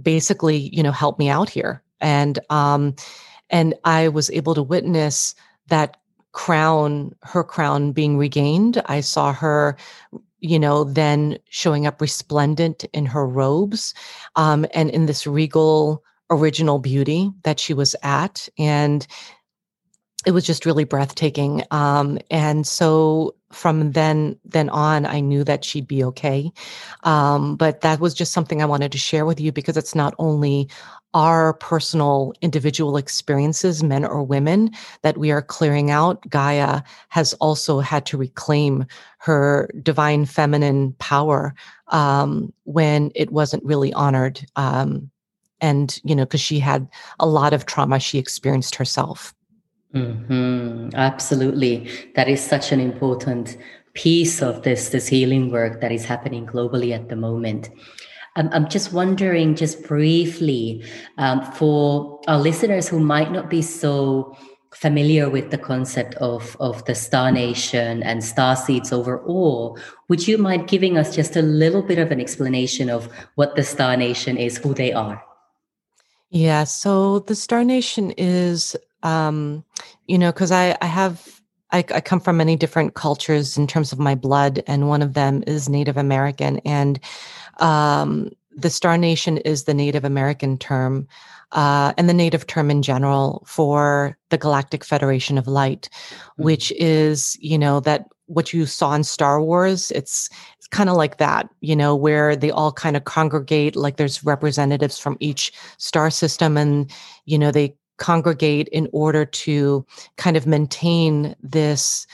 basically, 0.00 0.56
you 0.74 0.82
know, 0.82 0.92
help 0.92 1.18
me 1.18 1.28
out 1.28 1.48
here. 1.48 1.82
And 2.00 2.38
um, 2.50 2.94
and 3.50 3.74
I 3.84 4.08
was 4.08 4.30
able 4.30 4.54
to 4.54 4.62
witness 4.62 5.34
that 5.68 5.96
crown, 6.32 7.14
her 7.22 7.44
crown 7.44 7.92
being 7.92 8.16
regained. 8.16 8.82
I 8.86 9.00
saw 9.00 9.32
her 9.32 9.76
you 10.40 10.58
know, 10.58 10.84
then 10.84 11.38
showing 11.50 11.86
up 11.86 12.00
resplendent 12.00 12.84
in 12.92 13.06
her 13.06 13.26
robes 13.26 13.94
um, 14.36 14.66
and 14.74 14.90
in 14.90 15.06
this 15.06 15.26
regal 15.26 16.02
original 16.30 16.78
beauty 16.78 17.30
that 17.42 17.60
she 17.60 17.74
was 17.74 17.96
at. 18.02 18.48
And 18.58 19.06
it 20.26 20.32
was 20.32 20.44
just 20.44 20.66
really 20.66 20.84
breathtaking. 20.84 21.62
Um, 21.70 22.18
and 22.30 22.66
so 22.66 23.34
from 23.52 23.92
then 23.92 24.38
then 24.44 24.68
on, 24.68 25.06
I 25.06 25.20
knew 25.20 25.44
that 25.44 25.64
she'd 25.64 25.86
be 25.86 26.04
okay. 26.04 26.52
Um, 27.04 27.56
but 27.56 27.80
that 27.80 28.00
was 28.00 28.14
just 28.14 28.32
something 28.32 28.60
I 28.60 28.66
wanted 28.66 28.92
to 28.92 28.98
share 28.98 29.24
with 29.24 29.40
you 29.40 29.50
because 29.50 29.76
it's 29.76 29.94
not 29.94 30.14
only 30.18 30.68
our 31.14 31.54
personal 31.54 32.32
individual 32.40 32.96
experiences, 32.96 33.82
men 33.82 34.04
or 34.04 34.22
women, 34.22 34.70
that 35.02 35.18
we 35.18 35.32
are 35.32 35.42
clearing 35.42 35.90
out. 35.90 36.28
Gaia 36.28 36.82
has 37.08 37.32
also 37.34 37.80
had 37.80 38.06
to 38.06 38.16
reclaim 38.16 38.84
her 39.18 39.68
divine 39.82 40.26
feminine 40.26 40.92
power 40.98 41.54
um, 41.88 42.52
when 42.64 43.10
it 43.16 43.32
wasn't 43.32 43.64
really 43.64 43.92
honored 43.94 44.40
um, 44.54 45.10
and 45.60 46.00
you 46.04 46.14
know 46.14 46.24
because 46.24 46.40
she 46.40 46.58
had 46.58 46.88
a 47.18 47.26
lot 47.26 47.52
of 47.52 47.66
trauma 47.66 47.98
she 47.98 48.18
experienced 48.18 48.74
herself. 48.74 49.34
Mm-hmm. 49.94 50.94
absolutely. 50.94 51.90
That 52.14 52.28
is 52.28 52.40
such 52.40 52.70
an 52.70 52.78
important 52.78 53.56
piece 53.94 54.40
of 54.40 54.62
this 54.62 54.90
this 54.90 55.08
healing 55.08 55.50
work 55.50 55.80
that 55.80 55.90
is 55.90 56.04
happening 56.04 56.46
globally 56.46 56.94
at 56.94 57.08
the 57.08 57.16
moment. 57.16 57.70
I'm 58.36 58.68
just 58.68 58.92
wondering 58.92 59.56
just 59.56 59.82
briefly 59.82 60.84
um, 61.18 61.42
for 61.52 62.20
our 62.28 62.38
listeners 62.38 62.88
who 62.88 63.00
might 63.00 63.32
not 63.32 63.50
be 63.50 63.60
so 63.60 64.36
familiar 64.72 65.28
with 65.28 65.50
the 65.50 65.58
concept 65.58 66.14
of, 66.16 66.56
of 66.60 66.84
the 66.84 66.94
star 66.94 67.32
nation 67.32 68.02
and 68.04 68.22
star 68.22 68.54
seeds 68.54 68.92
overall 68.92 69.76
would 70.08 70.28
you 70.28 70.38
mind 70.38 70.68
giving 70.68 70.96
us 70.96 71.14
just 71.14 71.34
a 71.34 71.42
little 71.42 71.82
bit 71.82 71.98
of 71.98 72.12
an 72.12 72.20
explanation 72.20 72.88
of 72.88 73.08
what 73.34 73.56
the 73.56 73.64
star 73.64 73.96
nation 73.96 74.36
is 74.36 74.58
who 74.58 74.72
they 74.72 74.92
are 74.92 75.20
yeah. 76.30 76.64
So 76.64 77.20
the 77.20 77.34
Star 77.34 77.64
Nation 77.64 78.12
is, 78.12 78.76
um, 79.02 79.64
you 80.06 80.18
know, 80.18 80.32
because 80.32 80.52
I, 80.52 80.76
I 80.80 80.86
have, 80.86 81.40
I, 81.72 81.78
I 81.78 82.00
come 82.00 82.20
from 82.20 82.36
many 82.36 82.56
different 82.56 82.94
cultures 82.94 83.56
in 83.56 83.66
terms 83.66 83.92
of 83.92 83.98
my 83.98 84.14
blood, 84.14 84.62
and 84.66 84.88
one 84.88 85.02
of 85.02 85.14
them 85.14 85.44
is 85.46 85.68
Native 85.68 85.96
American. 85.96 86.58
And 86.64 87.00
um, 87.58 88.30
the 88.56 88.70
Star 88.70 88.96
Nation 88.96 89.38
is 89.38 89.64
the 89.64 89.74
Native 89.74 90.04
American 90.04 90.56
term. 90.58 91.06
Uh, 91.52 91.92
and 91.98 92.08
the 92.08 92.14
native 92.14 92.46
term 92.46 92.70
in 92.70 92.80
general 92.80 93.42
for 93.44 94.16
the 94.28 94.38
Galactic 94.38 94.84
Federation 94.84 95.36
of 95.36 95.48
Light, 95.48 95.88
mm-hmm. 95.90 96.44
which 96.44 96.70
is, 96.72 97.36
you 97.40 97.58
know, 97.58 97.80
that 97.80 98.06
what 98.30 98.52
you 98.52 98.64
saw 98.64 98.94
in 98.94 99.02
Star 99.02 99.42
Wars. 99.42 99.90
It's 99.90 100.28
kind 100.70 100.88
of 100.88 100.96
like 100.96 101.18
that, 101.18 101.48
you 101.60 101.74
know, 101.74 101.96
where 101.96 102.36
they 102.36 102.50
all 102.50 102.72
kind 102.72 102.96
of 102.96 103.04
congregate, 103.04 103.74
like 103.74 103.96
there's 103.96 104.24
representatives 104.24 104.98
from 104.98 105.16
each 105.18 105.52
star 105.78 106.10
system 106.10 106.56
and, 106.56 106.90
you 107.24 107.38
know, 107.38 107.50
they 107.50 107.74
congregate 107.98 108.68
in 108.68 108.88
order 108.92 109.24
to 109.24 109.84
kind 110.16 110.36
of 110.36 110.46
maintain 110.46 111.34
this 111.42 112.06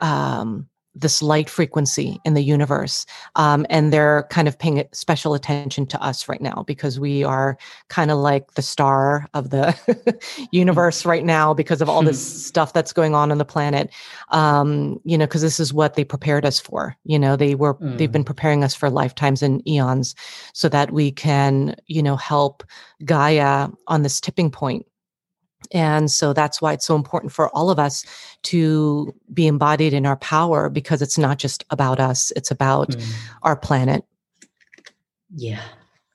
um, 0.00 0.68
this 0.94 1.22
light 1.22 1.50
frequency 1.50 2.20
in 2.24 2.34
the 2.34 2.42
universe. 2.42 3.04
Um, 3.36 3.66
and 3.68 3.92
they're 3.92 4.26
kind 4.30 4.46
of 4.46 4.58
paying 4.58 4.84
special 4.92 5.34
attention 5.34 5.86
to 5.86 6.02
us 6.02 6.28
right 6.28 6.40
now 6.40 6.64
because 6.66 7.00
we 7.00 7.24
are 7.24 7.58
kind 7.88 8.10
of 8.10 8.18
like 8.18 8.54
the 8.54 8.62
star 8.62 9.28
of 9.34 9.50
the 9.50 9.76
universe 10.52 11.04
right 11.04 11.24
now 11.24 11.52
because 11.52 11.80
of 11.80 11.88
all 11.88 12.02
this 12.02 12.44
stuff 12.46 12.72
that's 12.72 12.92
going 12.92 13.14
on 13.14 13.32
on 13.32 13.38
the 13.38 13.44
planet. 13.44 13.90
Um, 14.30 15.00
you 15.04 15.18
know, 15.18 15.26
because 15.26 15.42
this 15.42 15.58
is 15.58 15.72
what 15.72 15.94
they 15.94 16.04
prepared 16.04 16.46
us 16.46 16.60
for. 16.60 16.96
You 17.04 17.18
know, 17.18 17.36
they 17.36 17.54
were, 17.54 17.74
mm. 17.74 17.98
they've 17.98 18.10
been 18.10 18.22
hmm. 18.22 18.26
preparing 18.26 18.64
us 18.64 18.74
for 18.74 18.88
lifetimes 18.88 19.42
and 19.42 19.66
eons 19.68 20.14
so 20.52 20.68
that 20.68 20.92
we 20.92 21.10
can, 21.10 21.74
you 21.86 22.02
know, 22.02 22.16
help 22.16 22.62
Gaia 23.04 23.68
on 23.88 24.02
this 24.02 24.20
tipping 24.20 24.50
point 24.50 24.86
and 25.72 26.10
so 26.10 26.32
that's 26.32 26.60
why 26.60 26.72
it's 26.72 26.86
so 26.86 26.96
important 26.96 27.32
for 27.32 27.48
all 27.50 27.70
of 27.70 27.78
us 27.78 28.04
to 28.44 29.14
be 29.32 29.46
embodied 29.46 29.92
in 29.92 30.06
our 30.06 30.16
power 30.16 30.68
because 30.68 31.02
it's 31.02 31.18
not 31.18 31.38
just 31.38 31.64
about 31.70 32.00
us, 32.00 32.32
it's 32.36 32.50
about 32.50 32.90
mm. 32.90 33.12
our 33.42 33.56
planet. 33.56 34.04
Yeah, 35.36 35.62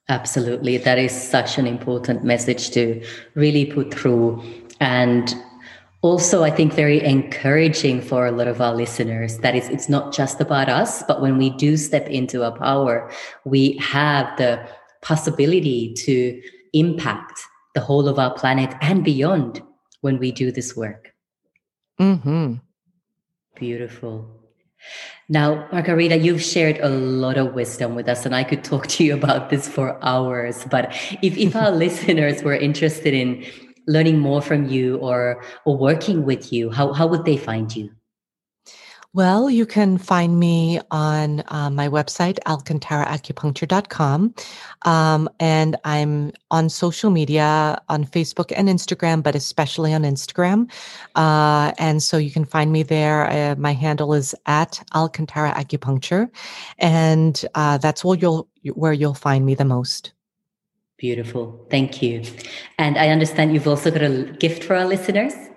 absolutely. 0.07 0.77
That 0.77 0.97
is 0.97 1.11
such 1.11 1.57
an 1.57 1.67
important 1.67 2.23
message 2.23 2.71
to 2.71 3.03
really 3.35 3.65
put 3.65 3.93
through. 3.93 4.41
And 4.79 5.33
also, 6.01 6.43
I 6.43 6.51
think 6.51 6.73
very 6.73 7.03
encouraging 7.03 8.01
for 8.01 8.25
a 8.25 8.31
lot 8.31 8.47
of 8.47 8.61
our 8.61 8.73
listeners 8.73 9.39
that 9.39 9.55
it's, 9.55 9.67
it's 9.67 9.89
not 9.89 10.13
just 10.13 10.39
about 10.39 10.69
us, 10.69 11.03
but 11.03 11.21
when 11.21 11.37
we 11.37 11.49
do 11.49 11.75
step 11.75 12.07
into 12.07 12.43
our 12.43 12.57
power, 12.57 13.11
we 13.43 13.77
have 13.77 14.37
the 14.37 14.65
possibility 15.01 15.93
to 15.93 16.41
impact 16.73 17.41
the 17.75 17.81
whole 17.81 18.07
of 18.07 18.19
our 18.19 18.33
planet 18.33 18.73
and 18.81 19.03
beyond 19.03 19.61
when 20.01 20.17
we 20.17 20.31
do 20.31 20.51
this 20.51 20.75
work. 20.75 21.13
Mm-hmm. 21.99 22.55
Beautiful. 23.55 24.39
Now, 25.27 25.67
Margarita, 25.71 26.17
you've 26.17 26.41
shared 26.41 26.79
a 26.79 26.89
lot 26.89 27.37
of 27.37 27.53
wisdom 27.53 27.93
with 27.93 28.07
us, 28.07 28.25
and 28.25 28.33
I 28.33 28.43
could 28.43 28.63
talk 28.63 28.87
to 28.95 29.03
you 29.03 29.13
about 29.13 29.49
this 29.49 29.67
for 29.67 30.03
hours. 30.03 30.65
But 30.69 30.93
if, 31.21 31.37
if 31.37 31.55
our 31.55 31.71
listeners 31.85 32.43
were 32.43 32.55
interested 32.55 33.13
in 33.13 33.45
learning 33.87 34.19
more 34.19 34.41
from 34.41 34.69
you 34.69 34.97
or, 34.97 35.43
or 35.65 35.77
working 35.77 36.23
with 36.23 36.53
you, 36.53 36.69
how, 36.69 36.93
how 36.93 37.07
would 37.07 37.25
they 37.25 37.37
find 37.37 37.75
you? 37.75 37.91
Well, 39.13 39.49
you 39.49 39.65
can 39.65 39.97
find 39.97 40.39
me 40.39 40.79
on 40.91 41.41
uh, 41.47 41.71
my 41.71 41.89
website, 41.89 42.37
alcantaraacupuncture.com. 42.45 44.35
Um, 44.83 45.29
and 45.39 45.75
I'm 45.83 46.31
on 46.51 46.69
social 46.69 47.09
media 47.09 47.81
on 47.89 48.05
Facebook 48.05 48.53
and 48.55 48.69
Instagram, 48.69 49.23
but 49.23 49.33
especially 49.33 49.95
on 49.95 50.03
Instagram. 50.03 50.69
Uh, 51.15 51.71
and 51.79 52.03
so 52.03 52.17
you 52.17 52.29
can 52.29 52.45
find 52.45 52.71
me 52.71 52.83
there. 52.83 53.27
Uh, 53.31 53.55
my 53.57 53.73
handle 53.73 54.13
is 54.13 54.35
at 54.45 54.79
Alcantara 54.93 55.53
Acupuncture. 55.53 56.29
And 56.77 57.43
uh, 57.55 57.79
that's 57.79 58.05
where 58.05 58.17
you'll, 58.17 58.47
where 58.75 58.93
you'll 58.93 59.15
find 59.15 59.43
me 59.43 59.55
the 59.55 59.65
most. 59.65 60.13
Beautiful. 60.97 61.65
Thank 61.71 62.03
you. 62.03 62.21
And 62.77 62.95
I 62.95 63.09
understand 63.09 63.53
you've 63.55 63.67
also 63.67 63.89
got 63.89 64.03
a 64.03 64.23
gift 64.37 64.65
for 64.65 64.75
our 64.75 64.85
listeners. 64.85 65.48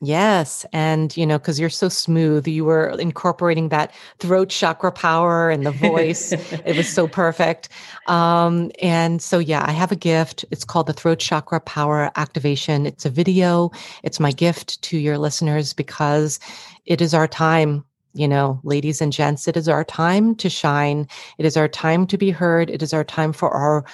Yes. 0.00 0.64
And, 0.72 1.16
you 1.16 1.26
know, 1.26 1.38
because 1.38 1.58
you're 1.58 1.68
so 1.68 1.88
smooth, 1.88 2.46
you 2.46 2.64
were 2.64 2.90
incorporating 3.00 3.68
that 3.70 3.92
throat 4.20 4.48
chakra 4.48 4.92
power 4.92 5.50
and 5.50 5.66
the 5.66 5.72
voice. 5.72 6.30
it 6.64 6.76
was 6.76 6.88
so 6.88 7.08
perfect. 7.08 7.68
Um, 8.06 8.70
and 8.80 9.20
so, 9.20 9.40
yeah, 9.40 9.64
I 9.66 9.72
have 9.72 9.90
a 9.90 9.96
gift. 9.96 10.44
It's 10.52 10.64
called 10.64 10.86
the 10.86 10.92
Throat 10.92 11.18
Chakra 11.18 11.58
Power 11.60 12.12
Activation. 12.14 12.86
It's 12.86 13.06
a 13.06 13.10
video. 13.10 13.72
It's 14.04 14.20
my 14.20 14.30
gift 14.30 14.80
to 14.82 14.98
your 14.98 15.18
listeners 15.18 15.72
because 15.72 16.38
it 16.86 17.00
is 17.00 17.12
our 17.12 17.26
time. 17.26 17.84
You 18.14 18.28
know, 18.28 18.60
ladies 18.62 19.00
and 19.00 19.12
gents, 19.12 19.48
it 19.48 19.56
is 19.56 19.68
our 19.68 19.84
time 19.84 20.34
to 20.36 20.48
shine. 20.48 21.08
It 21.38 21.44
is 21.44 21.56
our 21.56 21.68
time 21.68 22.06
to 22.06 22.16
be 22.16 22.30
heard. 22.30 22.70
It 22.70 22.82
is 22.82 22.92
our 22.92 23.04
time 23.04 23.32
for 23.32 23.50
our, 23.50 23.84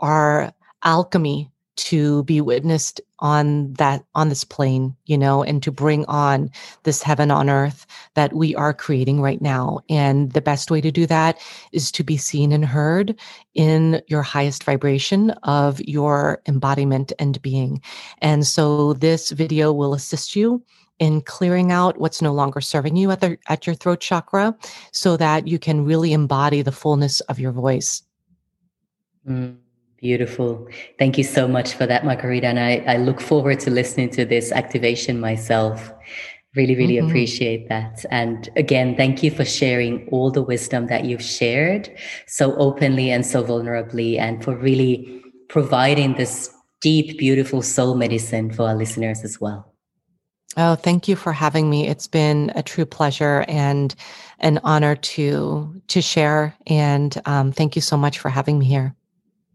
our 0.00 0.52
alchemy 0.82 1.50
to 1.76 2.24
be 2.24 2.40
witnessed 2.40 3.00
on 3.20 3.72
that 3.74 4.04
on 4.14 4.28
this 4.28 4.44
plane 4.44 4.94
you 5.06 5.16
know 5.16 5.42
and 5.42 5.62
to 5.62 5.72
bring 5.72 6.04
on 6.06 6.50
this 6.82 7.02
heaven 7.02 7.30
on 7.30 7.48
earth 7.48 7.86
that 8.14 8.32
we 8.32 8.54
are 8.54 8.72
creating 8.72 9.20
right 9.20 9.42
now. 9.42 9.80
And 9.88 10.32
the 10.32 10.40
best 10.40 10.70
way 10.70 10.80
to 10.80 10.90
do 10.90 11.06
that 11.06 11.38
is 11.72 11.90
to 11.92 12.04
be 12.04 12.16
seen 12.16 12.52
and 12.52 12.64
heard 12.64 13.18
in 13.54 14.00
your 14.06 14.22
highest 14.22 14.64
vibration 14.64 15.30
of 15.42 15.80
your 15.80 16.40
embodiment 16.46 17.12
and 17.18 17.40
being. 17.42 17.82
And 18.18 18.46
so 18.46 18.94
this 18.94 19.30
video 19.30 19.72
will 19.72 19.94
assist 19.94 20.36
you 20.36 20.62
in 21.00 21.20
clearing 21.22 21.72
out 21.72 21.98
what's 21.98 22.22
no 22.22 22.32
longer 22.32 22.60
serving 22.60 22.96
you 22.96 23.10
at 23.10 23.20
the 23.20 23.36
at 23.48 23.66
your 23.66 23.74
throat 23.74 24.00
chakra 24.00 24.56
so 24.92 25.16
that 25.16 25.48
you 25.48 25.58
can 25.58 25.84
really 25.84 26.12
embody 26.12 26.62
the 26.62 26.72
fullness 26.72 27.20
of 27.22 27.40
your 27.40 27.52
voice. 27.52 28.02
Mm. 29.28 29.63
Beautiful. 30.04 30.68
Thank 30.98 31.16
you 31.16 31.24
so 31.24 31.48
much 31.48 31.72
for 31.72 31.86
that, 31.86 32.04
Margarita. 32.04 32.46
And 32.46 32.60
I, 32.60 32.84
I 32.86 32.98
look 32.98 33.22
forward 33.22 33.58
to 33.60 33.70
listening 33.70 34.10
to 34.10 34.26
this 34.26 34.52
activation 34.52 35.18
myself. 35.18 35.90
Really, 36.54 36.76
really 36.76 36.96
mm-hmm. 36.96 37.08
appreciate 37.08 37.70
that. 37.70 38.04
And 38.10 38.50
again, 38.54 38.96
thank 38.96 39.22
you 39.22 39.30
for 39.30 39.46
sharing 39.46 40.06
all 40.12 40.30
the 40.30 40.42
wisdom 40.42 40.88
that 40.88 41.06
you've 41.06 41.22
shared 41.22 41.90
so 42.26 42.54
openly 42.56 43.10
and 43.10 43.24
so 43.24 43.42
vulnerably, 43.42 44.18
and 44.18 44.44
for 44.44 44.54
really 44.54 45.22
providing 45.48 46.16
this 46.16 46.54
deep, 46.82 47.16
beautiful 47.16 47.62
soul 47.62 47.94
medicine 47.94 48.52
for 48.52 48.68
our 48.68 48.74
listeners 48.74 49.24
as 49.24 49.40
well. 49.40 49.72
Oh, 50.58 50.74
thank 50.74 51.08
you 51.08 51.16
for 51.16 51.32
having 51.32 51.70
me. 51.70 51.88
It's 51.88 52.08
been 52.08 52.52
a 52.54 52.62
true 52.62 52.84
pleasure 52.84 53.46
and 53.48 53.94
an 54.40 54.60
honor 54.64 54.96
to 54.96 55.80
to 55.88 56.02
share. 56.02 56.54
And 56.66 57.18
um, 57.24 57.52
thank 57.52 57.74
you 57.74 57.80
so 57.80 57.96
much 57.96 58.18
for 58.18 58.28
having 58.28 58.58
me 58.58 58.66
here. 58.66 58.94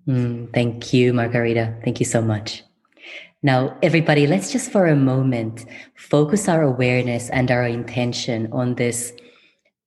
Mm, 0.10 0.52
thank 0.52 0.92
you, 0.92 1.14
Margarita. 1.14 1.76
Thank 1.84 2.00
you 2.00 2.06
so 2.06 2.20
much. 2.20 2.64
Now, 3.44 3.78
everybody, 3.84 4.26
let's 4.26 4.52
just 4.52 4.72
for 4.72 4.88
a 4.88 4.96
moment 4.96 5.66
focus 5.96 6.50
our 6.50 6.64
awareness 6.64 7.30
and 7.30 7.52
our 7.52 7.64
intention 7.64 8.50
on 8.52 8.76
this 8.76 9.14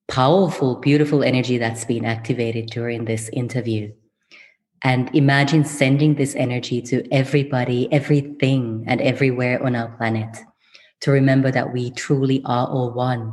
powerful, 0.06 0.76
beautiful 0.76 1.24
energy 1.24 1.58
that's 1.58 1.84
been 1.84 2.04
activated 2.04 2.66
during 2.66 3.04
this 3.04 3.28
interview. 3.30 3.92
And 4.84 5.14
imagine 5.14 5.64
sending 5.64 6.14
this 6.14 6.36
energy 6.36 6.80
to 6.82 7.06
everybody, 7.12 7.92
everything, 7.92 8.84
and 8.86 9.00
everywhere 9.00 9.60
on 9.62 9.74
our 9.74 9.88
planet 9.96 10.36
to 11.00 11.10
remember 11.10 11.50
that 11.50 11.72
we 11.72 11.90
truly 11.90 12.42
are 12.44 12.68
all 12.68 12.92
one. 12.92 13.32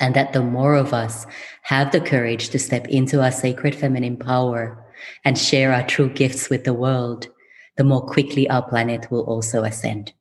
And 0.00 0.16
that 0.16 0.32
the 0.32 0.42
more 0.42 0.76
of 0.76 0.94
us 0.94 1.26
have 1.62 1.92
the 1.92 2.00
courage 2.00 2.48
to 2.50 2.58
step 2.58 2.88
into 2.88 3.22
our 3.22 3.30
sacred 3.30 3.74
feminine 3.74 4.16
power, 4.16 4.82
and 5.24 5.38
share 5.38 5.72
our 5.72 5.86
true 5.86 6.08
gifts 6.08 6.50
with 6.50 6.64
the 6.64 6.74
world, 6.74 7.28
the 7.76 7.84
more 7.84 8.04
quickly 8.06 8.48
our 8.48 8.62
planet 8.62 9.10
will 9.10 9.24
also 9.24 9.64
ascend. 9.64 10.12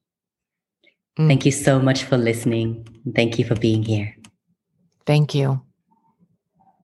Mm. 1.17 1.27
Thank 1.27 1.45
you 1.45 1.51
so 1.51 1.79
much 1.79 2.03
for 2.03 2.17
listening. 2.17 2.87
Thank 3.15 3.39
you 3.39 3.45
for 3.45 3.55
being 3.55 3.83
here. 3.83 4.15
Thank 5.05 5.35
you. 5.35 5.61